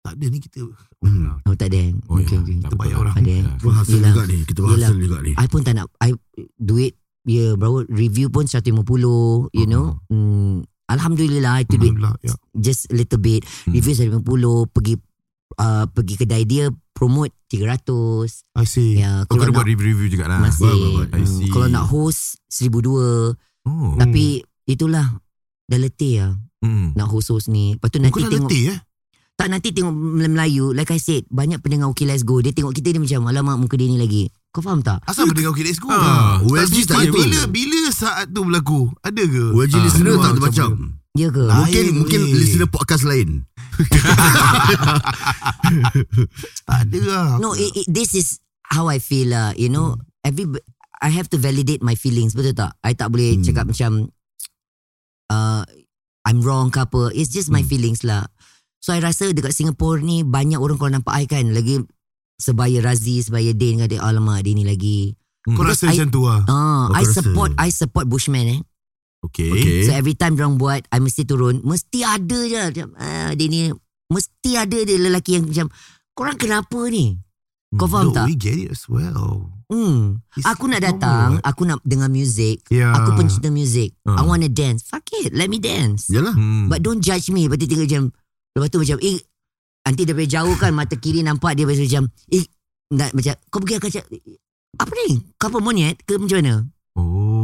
[0.00, 0.64] Tak ada ni kita.
[1.04, 1.36] Hmm.
[1.44, 1.80] Oh tak ada.
[2.08, 2.40] Oh, okay, ya.
[2.40, 2.56] okay.
[2.56, 3.14] Tak Kita bayar orang.
[3.14, 3.30] Ada.
[3.30, 3.44] Ya.
[3.52, 4.10] Kita hasil Yelah.
[4.10, 4.38] juga ni.
[4.42, 4.76] Kita Yelah.
[4.80, 5.30] hasil juga ni.
[5.34, 6.10] I pun tak nak I
[6.56, 8.72] duit ya yeah, berapa review pun 150
[9.52, 10.00] you know.
[10.08, 10.64] Hmm.
[10.88, 12.16] Alhamdulillah itu duit Alhamdulillah.
[12.18, 12.34] Ya.
[12.56, 13.72] just a little bit Hmm.
[13.72, 14.24] review 150
[14.66, 14.94] pergi
[15.52, 17.88] uh, pergi kedai dia promote 300
[18.54, 18.90] I see.
[18.96, 20.38] ya Kau kalau kena buat review-review juga lah.
[20.38, 21.08] masih Buat, buat, buat.
[21.10, 21.48] I hmm, see.
[21.48, 23.92] kalau nak host 1200 Oh.
[23.94, 25.04] tapi itulah
[25.64, 26.92] dah letih lah Hmm.
[26.92, 28.78] nak host-host ni lepas tu Oh, nanti kau tengok letih eh?
[29.32, 32.92] tak nanti tengok Melayu like I said banyak pendengar okay let's go dia tengok kita
[32.92, 35.88] dia macam alamak muka dia ni lagi kau faham tak Asal mendengar okay let's go?
[35.88, 37.08] Ah, OLG tak ada.
[37.08, 38.92] Bila bila saat tu berlaku?
[39.00, 39.44] Ada ke?
[39.50, 40.68] OLG Ah, listener tak macam.
[41.12, 43.48] ya ke Mungkin mungkin listener podcast lain.
[46.66, 47.28] Tak ada lah.
[47.38, 49.52] No, it, it, this is how I feel lah.
[49.54, 50.46] You know, every
[50.98, 52.32] I have to validate my feelings.
[52.32, 52.76] Betul tak?
[52.80, 53.44] I tak boleh Hmm.
[53.44, 54.12] cakap macam
[55.28, 55.62] uh,
[56.22, 57.10] I'm wrong ke apa.
[57.10, 57.70] It's just my Hmm.
[57.70, 58.28] feelings lah.
[58.78, 61.84] So I rasa dekat Singapore ni banyak orang kalau nampak I kan lagi
[62.36, 65.12] sebaya Razi, sebaya Din kata alamak dia ni lagi.
[65.40, 66.40] Kau Because rasa I- macam tu lah.
[66.44, 67.16] Ah, Oh, I kau rasa?
[67.20, 68.60] support I support Bushman eh.
[69.20, 69.52] Okay.
[69.52, 69.78] Okay.
[69.84, 73.68] So every time orang buat I mesti turun Mesti ada je macam, ah, Dia ni
[74.08, 75.68] Mesti ada dia lelaki yang macam
[76.16, 77.20] Korang kenapa ni
[77.70, 78.26] Kau faham no, tak?
[78.26, 79.46] we get it as well.
[79.70, 80.18] Hmm.
[80.34, 81.46] It's Aku nak normal, datang, right?
[81.46, 82.66] aku nak dengar music.
[82.66, 82.90] Yeah.
[82.90, 83.94] Aku pencinta music.
[84.02, 84.18] Ah.
[84.18, 84.82] I wanna dance.
[84.90, 86.10] Fuck it, let me dance.
[86.10, 86.34] Yalah.
[86.34, 86.66] Hmm.
[86.66, 87.46] But don't judge me.
[87.46, 88.04] Lepas tu tinggal macam,
[88.58, 89.22] lepas tu macam, eh,
[89.86, 92.44] nanti daripada jauh kan, mata kiri nampak dia macam, eh,
[92.90, 94.06] nak, macam, kau pergi akan cakap,
[94.74, 95.08] apa ni?
[95.38, 96.54] Kau apa monyet ke macam mana?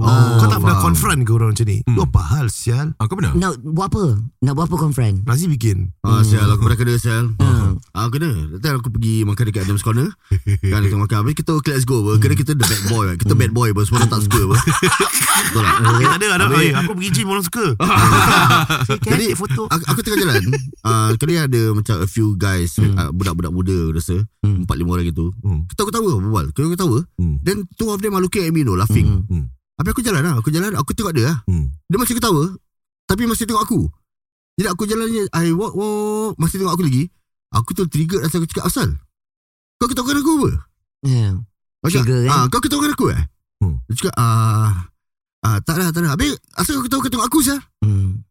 [0.06, 0.08] Oh.
[0.08, 0.38] Ah.
[0.38, 0.86] Kau tak pernah faham.
[0.86, 1.78] confront ke orang macam ni?
[1.82, 1.98] Hmm.
[1.98, 2.86] Apa hal sial?
[2.96, 3.34] Ah, kau pernah?
[3.34, 4.04] Nak buat apa?
[4.40, 5.16] Nak buat apa confront?
[5.26, 5.90] Razi bikin.
[6.00, 7.34] Ah, sial aku pernah kena sial.
[7.36, 7.82] Hmm.
[7.90, 8.30] Ah, kena.
[8.54, 10.06] Datang aku pergi makan dekat Adam's Corner.
[10.72, 12.06] kan kita makan habis kita okay, let's go.
[12.06, 12.22] Apa.
[12.22, 13.06] Kena kita the bad boy.
[13.18, 13.82] Kita bad boy apa.
[13.82, 14.40] Semua orang tak suka.
[15.46, 15.76] Betul tak?
[15.76, 16.44] Eh, ada, ada.
[16.46, 17.66] Habis- aku pergi gym orang suka.
[19.10, 19.62] Jadi foto.
[19.66, 20.42] aku, aku tengah jalan.
[20.82, 23.10] Ah, kali ada macam a few guys, Hmm.
[23.10, 24.22] budak-budak muda rasa.
[24.40, 24.62] Hmm.
[24.62, 25.34] Empat lima orang gitu.
[25.42, 25.66] Hmm.
[25.66, 26.54] Kita aku tahu berbual.
[26.54, 26.92] Kita aku tahu.
[27.16, 27.42] Hmm.
[27.42, 29.26] Then two of them are looking at me no, laughing.
[29.76, 29.84] Hmm.
[29.84, 29.84] Hmm.
[29.84, 30.34] Habis aku jalan lah.
[30.40, 31.36] Aku jalan, aku tengok dia lah.
[31.44, 31.68] Hmm.
[31.86, 32.44] Dia masih ketawa.
[33.04, 33.80] Tapi masih tengok aku.
[34.56, 35.24] Jadi aku jalan je.
[35.36, 36.32] I walk, walk.
[36.40, 37.12] Masih tengok aku lagi.
[37.52, 38.88] Aku tu trigger asal aku cakap asal.
[39.76, 40.50] Kau ketawakan aku apa?
[41.04, 41.32] Yeah.
[41.84, 42.32] Aku cakap, Trigger, kan?
[42.32, 43.22] ah, Kau ketawakan aku eh?
[43.60, 43.76] Hmm.
[43.86, 44.72] Dia cakap, ah,
[45.44, 46.16] ah, tak lah, tak lah.
[46.16, 47.60] Habis asal kau ketawakan tengok aku sah?
[47.84, 48.24] Hmm.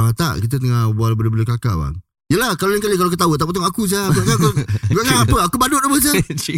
[0.00, 1.94] Ah, tak, kita tengah bual benda-benda kakak bang.
[2.32, 4.06] Yelah, kalau lain kali kalau ketawa, tak apa tengok aku sah.
[4.08, 5.36] Kau, kau, kau, kau kan apa?
[5.50, 6.14] Aku badut apa sah?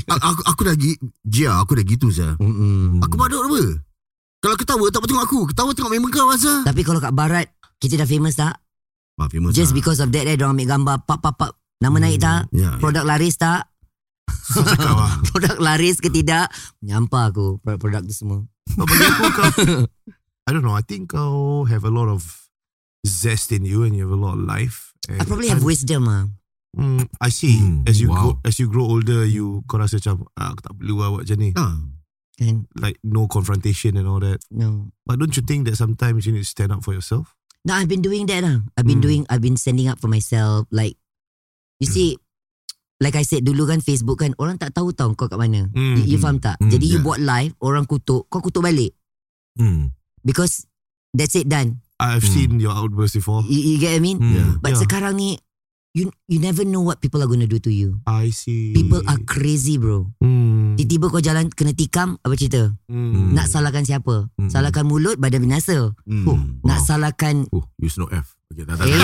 [0.06, 0.94] Aku, aku dah gi,
[1.26, 2.38] Jia, aku dah gitu sah.
[2.38, 3.02] Mm-mm.
[3.02, 3.60] Aku badut apa?
[4.42, 5.40] Kalau ketawa, tak apa tengok aku.
[5.54, 6.66] Ketawa tengok memang kau sah.
[6.66, 7.46] Tapi kalau kat barat,
[7.78, 8.58] kita dah famous tak?
[9.14, 9.76] Ah, famous Just lah.
[9.78, 11.52] because of that, eh, diorang ambil gambar, pap, pap, pap.
[11.78, 12.50] Nama naik tak?
[12.50, 13.70] Ya, Produk laris tak?
[14.54, 15.18] Lah.
[15.30, 16.50] Produk laris ke tidak?
[16.78, 18.38] Menyampah aku produk-produk tu semua.
[18.68, 19.48] Kau bagi aku kau
[20.46, 22.22] I don't know I think kau have a lot of
[23.02, 26.06] zest in you and you have a lot of life and I probably have wisdom
[26.06, 26.30] ah.
[26.72, 28.18] mm, I see Hmm, as you wow.
[28.18, 31.22] grow as you grow older you kau rasa macam ah, aku tak perlu lah buat
[31.26, 31.74] macam ni Ah,
[32.42, 32.66] Kan?
[32.74, 34.90] like no confrontation and all that No.
[35.06, 37.86] but don't you think that sometimes you need to stand up for yourself No, I've
[37.86, 38.58] been doing that lah.
[38.74, 39.06] I've been Hmm.
[39.06, 40.66] doing, I've been standing up for myself.
[40.74, 40.98] Like,
[41.78, 42.18] you see,
[42.98, 45.70] like I said dulu kan Facebook kan, orang tak tahu tau kau kat mana.
[45.70, 46.26] Hmm, You, you hmm.
[46.26, 46.58] faham tak?
[46.58, 47.06] Hmm, Jadi you yeah.
[47.06, 48.98] buat live, orang kutuk, kau kutuk balik.
[49.54, 49.94] Hmm.
[50.26, 50.66] Because
[51.14, 51.78] that's it done.
[52.02, 52.34] I've Hmm.
[52.34, 54.18] seen your outburst before You, you get what I mean?
[54.18, 54.34] Hmm.
[54.34, 54.50] Yeah.
[54.58, 54.82] But Yeah.
[54.82, 55.38] sekarang ni,
[55.92, 58.00] you you never know what people are gonna do to you.
[58.02, 60.08] I see People are crazy bro.
[60.18, 60.74] hmm.
[60.74, 62.72] Tiba-tiba kau jalan kena tikam, apa cerita?
[62.86, 63.32] Hmm.
[63.32, 64.32] Nak salahkan siapa?
[64.34, 64.48] Hmm.
[64.48, 65.92] Salahkan mulut, badan binasa.
[66.02, 66.24] hmm.
[66.24, 66.86] Oh, Nak wow.
[66.86, 67.44] salahkan...
[67.50, 68.32] Oh, use no F.
[68.48, 68.96] Okay, tak, tak, Eh,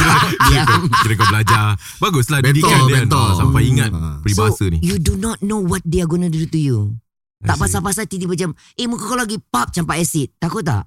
[0.00, 0.32] tak.
[0.46, 0.80] diam.
[0.90, 1.64] Kira kau belajar.
[1.98, 2.94] Baguslah Mentor, didikan dia.
[2.98, 3.26] mentor.
[3.26, 4.20] No, sampai ingat Hmm.
[4.20, 4.78] peribahasa so, ni.
[4.80, 6.96] you do not know what they are gonna do to you.
[7.40, 7.62] I Tak see.
[7.64, 10.32] pasal-pasal tiba-tiba macam, eh muka kau lagi pap campak asid.
[10.36, 10.84] Takut tak?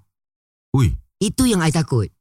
[0.74, 0.94] Ui.
[1.18, 2.13] Itu yang I takut.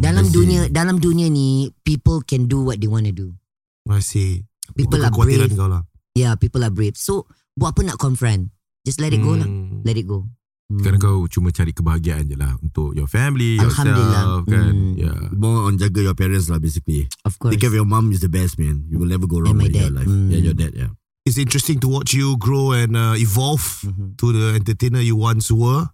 [0.00, 0.34] Hmm, Dalam I see.
[0.34, 3.36] dunia dalam dunia ni, people can do what they want to do.
[3.84, 5.52] I see People Itu are brave.
[5.52, 5.82] kau lah
[6.16, 6.96] Yeah, people are brave.
[6.96, 8.48] So, buat apa nak confront?
[8.82, 9.44] Just let it go lah.
[9.44, 9.82] Hmm.
[9.84, 10.24] Let it go.
[10.70, 10.78] Hmm.
[10.78, 14.40] Sekarang kau cuma cari kebahagiaan je lah untuk your family, Alhamdulillah.
[14.40, 14.72] yourself kan.
[14.72, 14.94] Hmm.
[14.96, 15.20] Yeah.
[15.34, 17.10] More on jaga your parents lah basically.
[17.26, 17.52] Of course.
[17.52, 18.86] Take care of your mom is the best man.
[18.88, 20.06] You will never go wrong with your life.
[20.06, 20.30] Mm.
[20.32, 20.90] Yeah, your dad, yeah.
[21.26, 24.16] It's interesting to watch you grow and uh, evolve Mhm.
[24.16, 25.90] to the entertainer you once were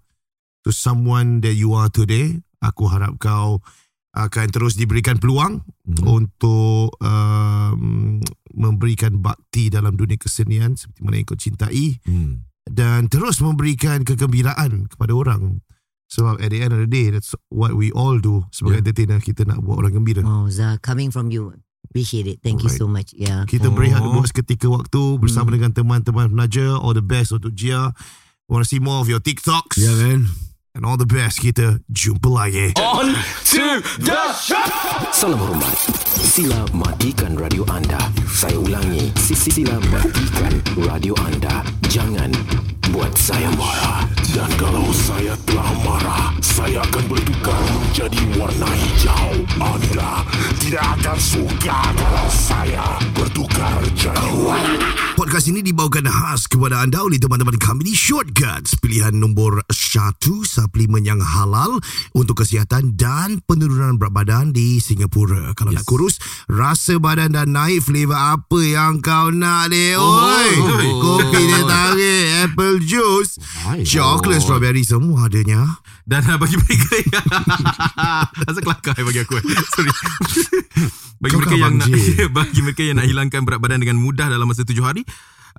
[0.63, 2.39] to someone that you are today.
[2.61, 3.59] Aku harap kau
[4.17, 6.03] akan terus diberikan peluang Mhm.
[6.03, 8.17] untuk um,
[8.51, 12.49] memberikan bakti dalam dunia kesenian seperti mana yang kau cintai Hmm.
[12.65, 15.61] dan terus memberikan kegembiraan kepada orang.
[16.07, 18.83] Sebab at the end of the day, that's what we all do sebagai Yeah.
[18.87, 19.19] entertainer.
[19.19, 20.23] Kita nak buat orang gembira.
[20.23, 21.51] Oh, Zah, coming from you.
[21.85, 22.39] Appreciate it.
[22.41, 22.79] Thank you Alright.
[22.79, 23.11] so much.
[23.13, 23.43] Yeah.
[23.45, 23.75] Kita Oh.
[23.75, 25.57] berehat dulu seketika waktu bersama Hmm.
[25.59, 26.79] dengan teman-teman penaja.
[26.79, 27.91] All the best untuk Gia.
[28.47, 29.77] Want to see more of your TikToks?
[29.77, 30.31] Yeah, man.
[30.77, 31.41] And all the best.
[31.41, 32.77] Kita jumpa lagi.
[32.77, 33.09] On
[33.49, 34.61] to the show.
[35.09, 35.73] Salam hormat.
[36.21, 37.97] Sila matikan radio anda.
[38.29, 39.09] Saya ulangi.
[39.17, 41.65] Sisi sila matikan radio anda.
[41.89, 42.29] Jangan
[42.93, 44.05] buat saya marah.
[44.37, 49.33] Dan kalau saya telah marah, saya akan bertukar menjadi warna hijau.
[49.57, 50.29] Anda
[50.61, 51.79] tidak akan suka
[55.37, 58.81] Podcast ini dibawakan khas kepada anda oleh teman-teman kami di Shortcuts.
[58.81, 61.77] Pilihan nombor satu suplemen yang halal
[62.17, 65.53] untuk kesihatan dan penurunan berat badan di Singapura.
[65.53, 65.85] Kalau yes.
[65.85, 66.17] nak kurus,
[66.49, 70.01] rasa badan dan naik flavor apa yang kau nak deh.
[70.01, 71.05] Oi, oh.
[71.05, 73.37] kopi dia tarik, apple juice,
[73.85, 75.85] coklat, strawberry semua adanya.
[76.07, 77.27] Dan uh, bagi mereka yang
[78.47, 79.45] Rasa kelakar eh bagi aku eh.
[79.75, 79.91] Sorry
[81.23, 81.91] Bagi Kau mereka yang nak.
[82.39, 85.03] Bagi mereka yang nak hilangkan berat badan Dengan mudah dalam masa tujuh hari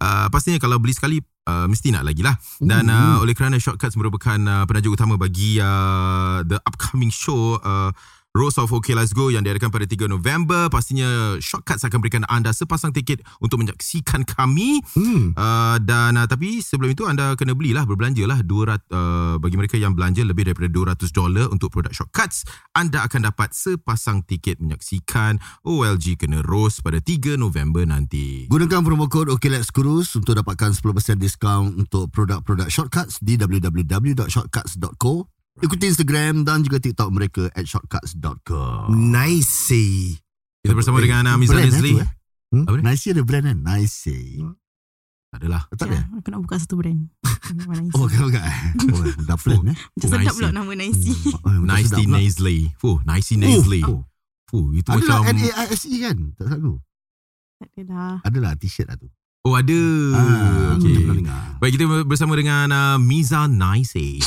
[0.02, 2.36] uh, Pastinya kalau beli sekali uh, Mesti nak lagi lah.
[2.58, 7.92] Dan uh, oleh kerana Shortcuts merupakan uh, Penaja utama bagi uh, The upcoming show uh,
[8.38, 10.70] Rose of OK Let's Go yang diadakan pada 3 November.
[10.70, 14.86] Pastinya Shortcuts akan berikan anda sepasang tiket untuk menyaksikan kami.
[14.94, 15.34] Hmm.
[15.34, 19.98] Uh, dan uh, tapi sebelum itu anda kena belilah berbelanjalah 200 uh, bagi mereka yang
[19.98, 22.46] belanja lebih daripada 200 dolar untuk produk Shortcuts
[22.78, 28.46] anda akan dapat sepasang tiket menyaksikan OLG kena Rose pada 3 November nanti.
[28.54, 35.37] Gunakan promo kod OK Let's Cruise untuk dapatkan 10% diskaun untuk produk-produk Shortcuts di www.shortcuts.co.
[35.58, 38.94] Ikuti Instagram dan juga TikTok mereka at shortcuts.co.
[38.94, 39.74] Nice.
[40.62, 41.94] Kita bersama dengan uh, Miza Brand, eh, Nesli.
[41.98, 42.10] eh?
[42.48, 42.64] Hmm?
[42.64, 42.80] Apa?
[42.80, 43.58] Nice ada brand kan?
[43.60, 44.08] Nice.
[45.28, 45.62] Tak adalah.
[45.68, 46.00] Tak ada?
[46.00, 47.02] Ya, aku nak buka satu brand.
[47.96, 48.44] Oh, bukan.
[48.92, 49.78] Oh, dah plan eh.
[49.96, 51.00] Macam sedap pula nama Nice.
[51.48, 52.06] Oh, macam Nice.
[52.06, 52.58] Nasely.
[52.76, 53.82] Fuh, Nice Nasely.
[53.88, 54.04] Oh.
[54.48, 56.18] Fuh, itu Adalah macam N-A-I-S-E kan?
[56.36, 56.74] Tak salah aku.
[57.58, 58.16] Tak ada dah.
[58.24, 59.08] Adalah t-shirt lah tu.
[59.48, 59.80] Oh ada.
[60.12, 60.92] Ah, okay.
[60.92, 61.40] aku pernah dengar.
[61.58, 63.98] Baik kita bersama dengan uh, Miza Nice.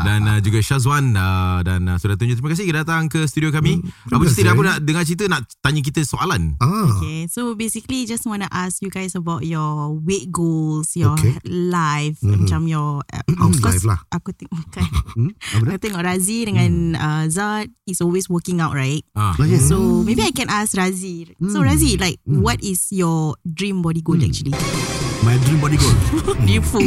[0.00, 3.82] dan uh, juga Syazwan uh, dan uh, sudah tunjuk terima kasih datang ke studio kami.
[3.82, 6.56] Hmm, apa cerita apa nak dengar cerita nak tanya kita soalan.
[6.56, 6.88] Ah.
[6.96, 11.36] Okay, so basically just want to ask you guys about your weight goals, your Okay.
[11.44, 12.46] life, Mhm.
[12.46, 13.98] macam your uh, House because life lah.
[14.08, 15.30] Aku tengok kan, Hmm?
[15.60, 19.04] Aku tengok Razi dengan uh, Zad is always working out, right?
[19.12, 19.36] Ah.
[19.36, 19.68] Oh, yes.
[19.68, 21.28] So maybe I can ask Razi.
[21.44, 21.68] So Hmm.
[21.68, 22.40] Razi, like, Hmm.
[22.40, 24.28] what is your dream body goal Hmm.
[24.28, 24.52] actually?
[25.24, 25.96] My dream body goal.
[26.44, 26.84] Beautiful.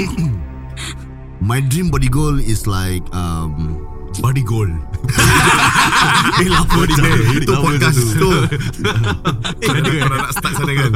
[1.41, 3.81] My dream body goal is like um
[4.17, 4.65] Body goal.
[6.41, 7.09] eh lama je.
[7.37, 8.29] Itu podcast tu.
[9.61, 10.91] Eh, ada pernah nak start sana kan?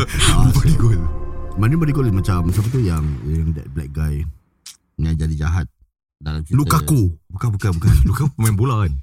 [0.53, 0.97] body goal.
[1.57, 4.25] My dream body goal is macam siapa tu yang yang that black guy
[4.97, 5.69] yang jadi jahat
[6.17, 6.57] dalam cerita.
[6.57, 7.13] Lukaku.
[7.29, 7.93] Bukan bukan bukan.
[8.05, 8.93] Luka pemain bola kan.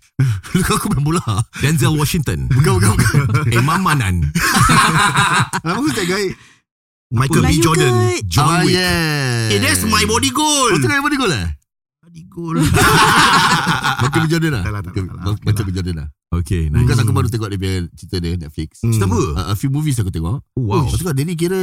[0.50, 1.22] Lukaku main bola.
[1.62, 2.50] Denzel Washington.
[2.50, 3.22] Bukan bukan bukan.
[3.54, 4.26] Imam Manan.
[5.62, 6.34] Apa tu that guy?
[7.08, 7.52] Michael B.
[7.58, 7.92] Jordan.
[8.28, 8.76] John ah, Wick.
[8.76, 9.48] yeah.
[9.48, 10.68] Eh, that's my body goal.
[10.68, 11.48] Oh, tu yang body goal eh?
[12.04, 12.56] Body goal.
[14.04, 14.26] Michael B.
[14.28, 14.62] Jordan lah.
[14.62, 15.34] Tak lah, tak lah, lah.
[15.40, 15.70] Michael B.
[15.72, 16.08] Jordan lah.
[16.28, 17.00] Okay, Bukan nice.
[17.00, 18.70] aku baru tengok dia punya cerita dia Netflix.
[18.84, 18.92] Hmm.
[18.92, 19.20] Cerita apa?
[19.32, 20.44] A, a few movies aku tengok.
[20.44, 20.84] Oh, wow.
[20.84, 21.56] Aku tengok dia ni kira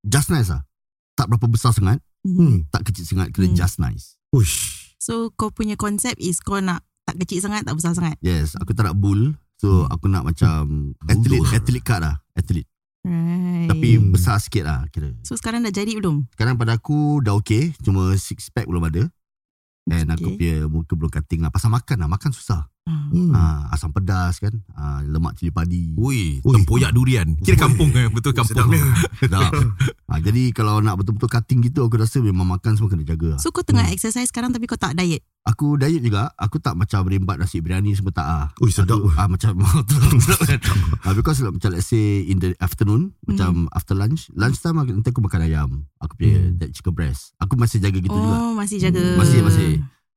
[0.00, 0.64] just nice lah.
[1.12, 2.00] Tak berapa besar sangat.
[2.24, 2.64] Hmm.
[2.72, 3.28] Tak kecil sangat.
[3.28, 3.52] Kira Hmm.
[3.54, 4.16] just nice.
[4.32, 4.88] Ush.
[4.96, 8.16] So kau punya konsep is kau nak tak kecil sangat, tak besar sangat.
[8.20, 8.56] Yes.
[8.56, 9.36] Aku tak nak bull.
[9.60, 9.92] So Hmm.
[9.92, 12.16] aku nak macam athlete, athlete card lah.
[12.32, 12.64] Athlete.
[13.08, 13.68] Right.
[13.72, 15.16] Tapi besar sikit lah kira.
[15.24, 16.28] So sekarang dah jadi belum?
[16.36, 17.72] Sekarang pada aku dah okay.
[17.80, 19.08] Cuma six pack belum ada.
[19.88, 20.36] And aku Okay.
[20.36, 21.48] punya muka belum cutting lah.
[21.48, 22.08] Pasal makan lah.
[22.12, 22.68] Makan susah.
[22.88, 23.04] Ah.
[23.08, 23.30] Hmm.
[23.30, 24.54] Ah, asam pedas kan.
[24.72, 25.92] Ah, lemak cili padi.
[25.94, 26.52] Ui, Ui.
[26.54, 27.36] tempoyak durian.
[27.36, 28.72] Kira kampung kan, betul kampung.
[29.20, 29.52] Sedap.
[30.06, 33.38] ah, jadi kalau nak betul-betul cutting gitu aku rasa memang makan semua kena jaga lah.
[33.38, 35.20] So kau tengah exercise sekarang tapi kau tak diet.
[35.44, 36.32] Aku diet juga.
[36.34, 38.46] Aku tak macam berimbat nasi biryani semua tak ah.
[38.58, 39.04] Ui, sedap.
[39.14, 39.52] Ah, macam
[40.24, 40.60] sedap kan.
[41.02, 44.92] ah, because like, macam let's say in the afternoon, macam after lunch, lunch time aku-
[44.94, 45.70] nanti aku makan ayam.
[45.98, 46.56] Aku punya Hmm.
[46.56, 47.36] that chicken breast.
[47.36, 48.36] Aku masih jaga gitu juga.
[48.38, 49.04] oh, masih jaga.
[49.14, 49.68] Masih masih.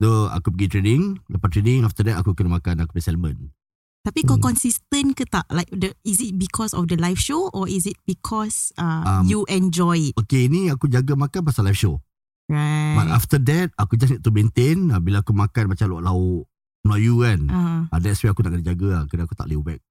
[0.02, 3.54] So aku pergi training, lepas training after that aku kena makan aku punya salmon.
[4.02, 4.50] Tapi kau Hmm.
[4.50, 5.46] consistent ke tak?
[5.48, 9.30] Like the is it because of the live show or is it because uh, Um,
[9.30, 10.18] you enjoy it?
[10.18, 12.02] Okay, ni aku jaga makan pasal live show.
[12.50, 12.98] Right.
[12.98, 14.90] But after that, aku just need to maintain.
[14.90, 16.50] ah, Bila aku makan macam lauk-lauk
[16.82, 17.40] Melayu kan.
[17.46, 18.00] uh, Uh.
[18.02, 19.04] that's why aku nak kena jaga lah.
[19.06, 19.82] Kena aku tak boleh whack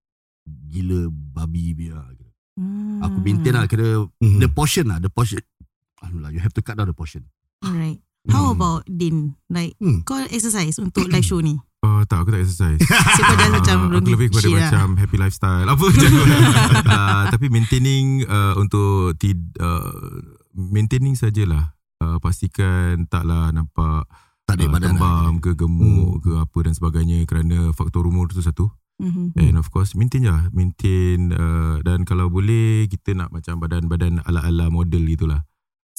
[0.66, 2.02] gila babi biar.
[2.10, 2.30] Kira.
[3.06, 3.70] Aku maintain lah.
[3.70, 4.42] Kira Hmm.
[4.42, 4.98] the portion lah.
[4.98, 5.38] The portion.
[6.02, 7.30] Alhamdulillah, you have to cut down the portion.
[7.62, 8.02] Right.
[8.26, 8.54] How Hmm.
[8.54, 9.16] about Din?
[9.46, 10.02] Like Hmm.
[10.02, 11.56] kau exercise untuk live show ni?
[11.80, 12.76] Oh, tak, aku tak exercise.
[12.76, 14.58] So kau just macam belum aku lebih kepada lah.
[14.62, 16.22] macam happy lifestyle apa macam tu.
[16.86, 19.88] uh, tapi maintaining uh, untuk tid, uh,
[20.52, 24.04] maintaining sajalah uh, pastikan taklah nampak
[24.44, 25.40] Tak ada uh, tembam lah.
[25.40, 29.32] ke gemuk ke apa dan sebagainya kerana faktor umur tu satu Mhm.
[29.34, 30.52] and of course maintain je lah.
[30.52, 35.40] maintain uh, dan kalau boleh kita nak macam badan-badan ala-ala model gitulah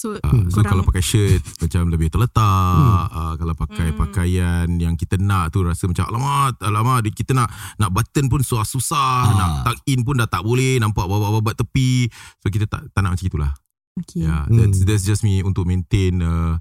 [0.02, 2.42] So Uh, so kalau pakai shirt macam lebih terletak
[2.74, 3.06] Hmm.
[3.08, 4.00] uh, kalau pakai Hmm.
[4.00, 8.42] pakaian yang kita nak tu rasa macam alamat alamat di- kita nak nak button pun
[8.42, 9.38] susah-susah Ah.
[9.38, 13.14] nak tuck in pun dah tak boleh nampak babat-babat tepi so kita tak tak nak
[13.14, 13.52] macam itulah
[13.96, 14.26] okay.
[14.26, 14.58] yeah Hmm.
[14.58, 16.58] that's that's just me untuk maintain uh,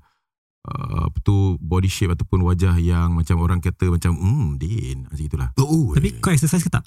[0.63, 5.25] uh, apa tu body shape ataupun wajah yang macam orang kata macam hmm din macam
[5.25, 6.85] itulah Oh, Tapi kau exercise ke tak?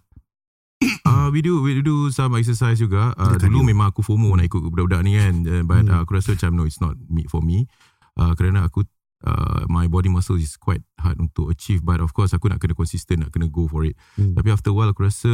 [1.03, 3.11] Uh, we do we do some exercise juga.
[3.13, 3.69] Uh, Dia dulu cardio.
[3.69, 5.33] memang aku FOMO nak ikut budak-budak ni kan.
[5.41, 5.91] Uh, but Hmm.
[5.91, 7.65] uh, aku rasa macam no it's not meat for me.
[8.13, 8.85] Uh, kerana aku
[9.23, 12.71] uh, my body muscle is quite hard untuk achieve but of course aku nak kena
[12.71, 13.95] consistent nak kena go for it.
[14.15, 14.33] Hmm.
[14.33, 15.31] Tapi after a while aku rasa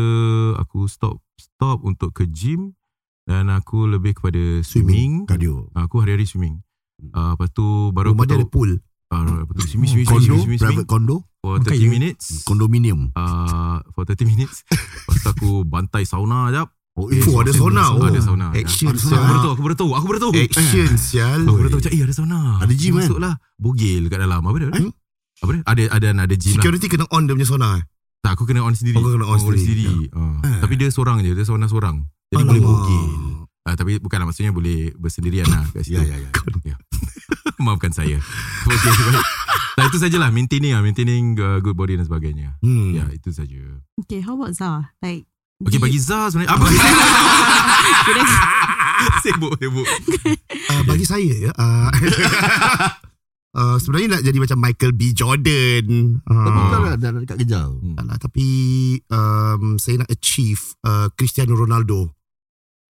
[0.56, 2.74] aku stop stop untuk ke gym
[3.24, 5.26] dan aku lebih kepada swimming.
[5.26, 5.70] Cardio.
[5.74, 6.64] Aku hari-hari swimming.
[7.00, 8.72] Uh, lepas tu baru Rumah aku dia ada tahu pool.
[9.10, 11.90] Uh, swimming swimming Condo, swimming, swimming, private condo, for Makan 30 you.
[11.90, 12.26] minutes.
[12.44, 13.00] condominium.
[13.14, 14.64] Uh, for 30 minutes.
[14.70, 16.70] Lepas tu aku bantai sauna jap.
[16.94, 17.84] Oh, Eh, Oh, ada sauna.
[17.90, 18.52] Oh, Ada sauna.
[18.52, 18.92] Action.
[18.92, 20.32] Aku baru tahu, aku baru tahu, aku baru tahu.
[20.36, 21.42] Action sial.
[21.42, 22.40] Aku baru tahu macam, eh ada sauna.
[22.60, 23.00] Ada gym, kan?
[23.02, 23.34] Masuklah.
[23.56, 24.42] Bogel kat dalam.
[24.42, 24.68] Apa dia?
[24.70, 24.92] Eh?
[25.40, 25.62] Apa dia?
[25.64, 26.56] Ada ada ada gym lah.
[26.60, 27.70] Security kena on dia punya sauna.
[27.76, 27.84] eh?
[28.20, 30.12] Tak aku kena on sendiri Oh, kau kena on sendiri.
[30.12, 30.60] Ah.
[30.60, 32.52] Tapi dia seorang je Dia seorang-seorang Jadi Alamak.
[32.52, 33.04] boleh bogil
[33.64, 35.96] Ah, tapi bukanlah maksudnya boleh bersendirian lah kat situ.
[35.96, 36.30] Ya, ya, ya.
[36.66, 36.76] ya.
[37.66, 38.18] Maafkan saya.
[38.66, 38.92] Okey.
[39.10, 39.26] baik.
[39.80, 42.60] Nah, itu sajalah maintaining lah, maintaining uh, good body dan sebagainya.
[42.60, 42.92] Hmm.
[42.92, 43.80] Ya, itu saja.
[44.04, 44.92] Okay, how about Zah?
[45.00, 45.24] Like,
[45.64, 46.68] Okey, do bagi Zah sebenarnya apa?
[49.24, 49.88] sibuk, sibuk.
[50.68, 51.52] Uh, bagi saya ya.
[51.56, 51.90] Uh,
[53.56, 55.02] uh, sebenarnya nak jadi macam Michael B.
[55.16, 55.86] Jordan.
[56.28, 57.68] Uh, Tapi kau dah, dah dekat kejar.
[57.76, 58.48] tak lah, tapi
[59.12, 62.19] um, saya nak achieve uh, Cristiano Ronaldo.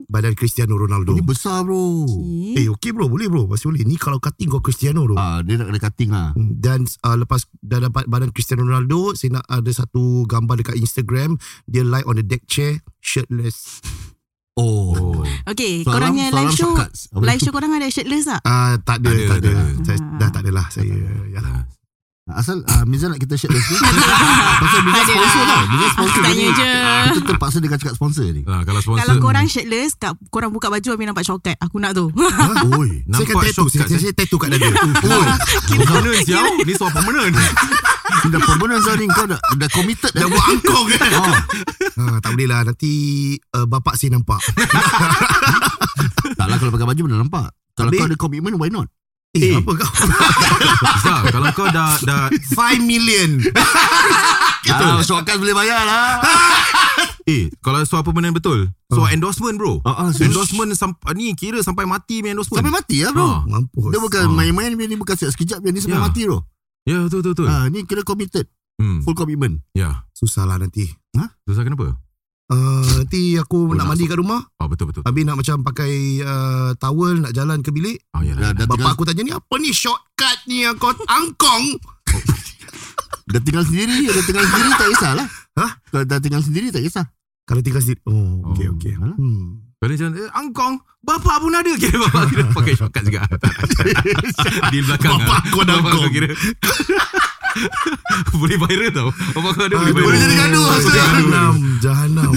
[0.01, 1.11] Badan Cristiano Ronaldo.
[1.11, 2.07] Ini besar bro.
[2.07, 2.55] Okay.
[2.55, 3.45] Eh, okay bro, boleh bro.
[3.45, 3.83] Masih boleh.
[3.83, 5.13] Ni kalau cutting kau Cristiano bro.
[5.13, 6.31] Ah, dia nak kena cutting lah.
[6.31, 10.75] Hmm, Dan uh, lepas dah dapat badan Cristiano Ronaldo, saya nak ada satu gambar dekat
[10.77, 11.35] Instagram.
[11.65, 13.83] Dia lie on the deck chair, shirtless.
[14.55, 15.19] Oh.
[15.49, 16.71] Okay, Soalan- korangnya soalan live show,
[17.17, 18.41] live show korang ada shirtless tak?
[18.43, 19.49] Ah, tak ada, Ada, tak ada.
[19.49, 19.63] ada.
[19.81, 20.97] Saya, dah tak adalah saya.
[21.27, 21.58] Yalah.
[22.29, 23.73] Asal uh, Miza nak kita shirtless ke?
[24.55, 25.47] Pasal Miza Ada sponsor lah.
[25.49, 25.63] tau.
[25.67, 26.69] Miza sponsor Tanya je.
[27.09, 28.41] Kita terpaksa dengan cakap sponsor ni.
[28.45, 31.57] Ah, kalau sponsor Kalau korang shirtless, kat, korang buka baju habis nampak shortcut.
[31.57, 32.05] Aku nak tu.
[32.77, 33.01] Oi.
[33.07, 34.67] Saya kan nampak tattoo, saya, saya, saya tattoo kat dada.
[35.09, 35.25] Oi.
[35.79, 37.33] Permanent siau Ni soal permanent
[38.29, 41.09] Dah permanent Zah ni Kau dah, dah committed Dah buat angkong kan?
[41.95, 42.61] ha, tak boleh lah.
[42.63, 42.91] Nanti
[43.53, 44.37] uh, bapak saya nampak.
[46.35, 47.47] Tak lah kalau pakai baju mana nampak.
[47.73, 47.99] Kalau Habis?
[47.99, 48.87] kau ada komitmen why not?
[49.31, 49.91] Eh, apa kau?
[51.05, 53.37] Zah Kalau kau dah dah 5 million.
[54.59, 54.75] Gitu.
[54.75, 56.19] Ah, shortcut boleh bayar lah.
[57.31, 61.61] Eh Kalau soal permanent betul Soal endorsement bro Ah, ah, so- Endorsement sampai Ni kira
[61.61, 63.23] sampai mati punya endorsement Sampai mati lah bro.
[63.23, 63.39] Ah.
[63.47, 63.87] Mampus.
[63.87, 64.33] Dia bukan Ah.
[64.33, 66.03] main-main Dia ni bukan sekejap Dia ni sampai Ya.
[66.03, 66.39] mati bro.
[66.83, 67.47] Ya betul betul, betul.
[67.47, 68.49] Ah, ni kira committed.
[68.75, 69.05] hmm.
[69.05, 69.61] Full commitment.
[69.71, 70.89] Ya Susah lah nanti.
[71.45, 71.95] Susah kenapa
[72.49, 74.41] Uh, nanti aku Oh, nak mandi kat rumah.
[74.57, 78.01] Oh betul betul Habis nak macam pakai uh, towel nak jalan ke bilik.
[78.11, 80.89] Oh ya Dah, dah, Bapak tinggal, aku tanya ni apa ni shortcut ni yang kau
[81.05, 81.77] angkong?
[83.31, 84.01] dah tinggal sendiri.
[84.03, 85.27] Dah tinggal sendiri tak kisahlah.
[85.55, 85.71] Hah?
[85.85, 87.05] Kalau dah tinggal sendiri tak kisah.
[87.45, 88.01] Kalau tinggal sendiri.
[88.03, 88.93] Oh, okey Oh, okey.
[88.97, 89.13] alah.
[89.13, 89.68] Hmm.
[89.79, 91.71] Kalau macam eh, Angkong Bapak pun ada.
[91.79, 93.23] Kira bapak kira pakai shortcut juga.
[94.75, 96.11] Di belakang Bapak kau dah angkong.
[96.11, 96.27] kira.
[98.35, 99.09] Boleh viral tau.
[99.31, 100.05] Bapak kau ada boleh Aduh, viral.
[100.11, 100.67] Boleh jadi gaduh.
[100.91, 102.31] Jahanam, jahanam.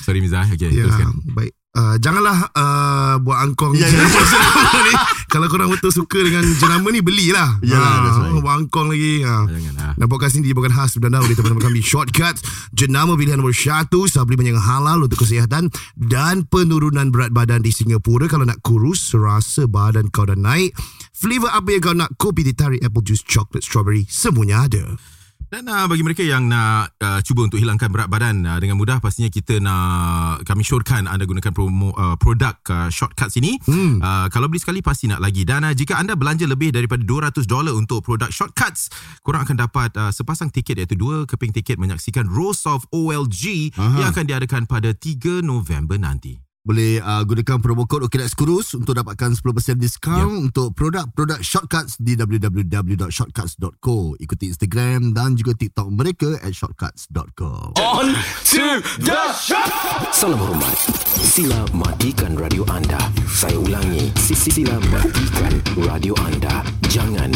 [0.00, 0.48] Sorry Mizah.
[0.48, 1.12] Okay ya, teruskan.
[1.36, 1.52] baik.
[1.74, 4.06] Uh, janganlah uh, buat angkong Ya, ya.
[4.06, 4.94] jenama ni.
[5.26, 7.58] Kalau korang betul suka dengan jenama ni belilah.
[7.66, 8.38] Ya, that's right.
[8.38, 9.26] buat angkong lagi.
[9.26, 9.42] Ha.
[9.50, 12.34] Jangan lah Dan podcast ini dibawakan khas dan oleh teman-teman kami Shortcut
[12.74, 18.26] Jenama pilihan nombor satu Supplement yang halal untuk kesihatan Dan penurunan berat badan di Singapura
[18.26, 20.74] Kalau nak kurus Rasa badan kau dah naik
[21.14, 24.98] Flavor apa yang kau nak Kopi ditarik Apple juice, chocolate, strawberry Semuanya ada
[25.54, 28.98] Dan uh, bagi mereka yang nak uh, cuba untuk hilangkan berat badan uh, dengan mudah
[28.98, 33.62] pastinya kita nak kami syorkan anda gunakan promo uh, produk uh, shortcuts ini.
[33.62, 34.02] Hmm.
[34.02, 37.46] Uh, kalau beli sekali pasti nak lagi dan uh, jika anda belanja lebih daripada 200
[37.46, 38.90] dolar untuk produk shortcuts,
[39.22, 44.02] korang akan dapat uh, sepasang tiket iaitu dua keping tiket menyaksikan Rose of OLG Aha.
[44.02, 46.43] yang akan diadakan pada 3 November nanti.
[46.64, 50.24] Boleh uh, gunakan promo kod OKLEX Kurus untuk dapatkan 10% diskaun Ya.
[50.48, 54.16] untuk produk-produk shortcuts di www.shortcuts.co.
[54.16, 57.76] Ikuti Instagram dan juga TikTok mereka at shortcuts.co.
[57.76, 58.16] On
[58.48, 58.64] to
[58.96, 59.68] the shop.
[60.08, 60.72] Salam hormat.
[61.20, 63.12] Sila matikan radio anda.
[63.28, 64.08] Saya ulangi.
[64.24, 66.64] Sila matikan radio anda.
[66.88, 67.28] Jangan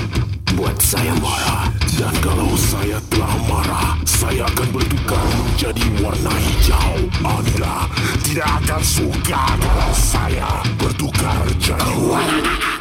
[0.56, 1.68] buat saya marah.
[2.00, 6.96] Dan kalau saya telah marah, saya akan bertukar menjadi warna hijau.
[7.20, 7.90] Anda
[8.22, 12.77] tidak akan suka kalau saya bertukar jadi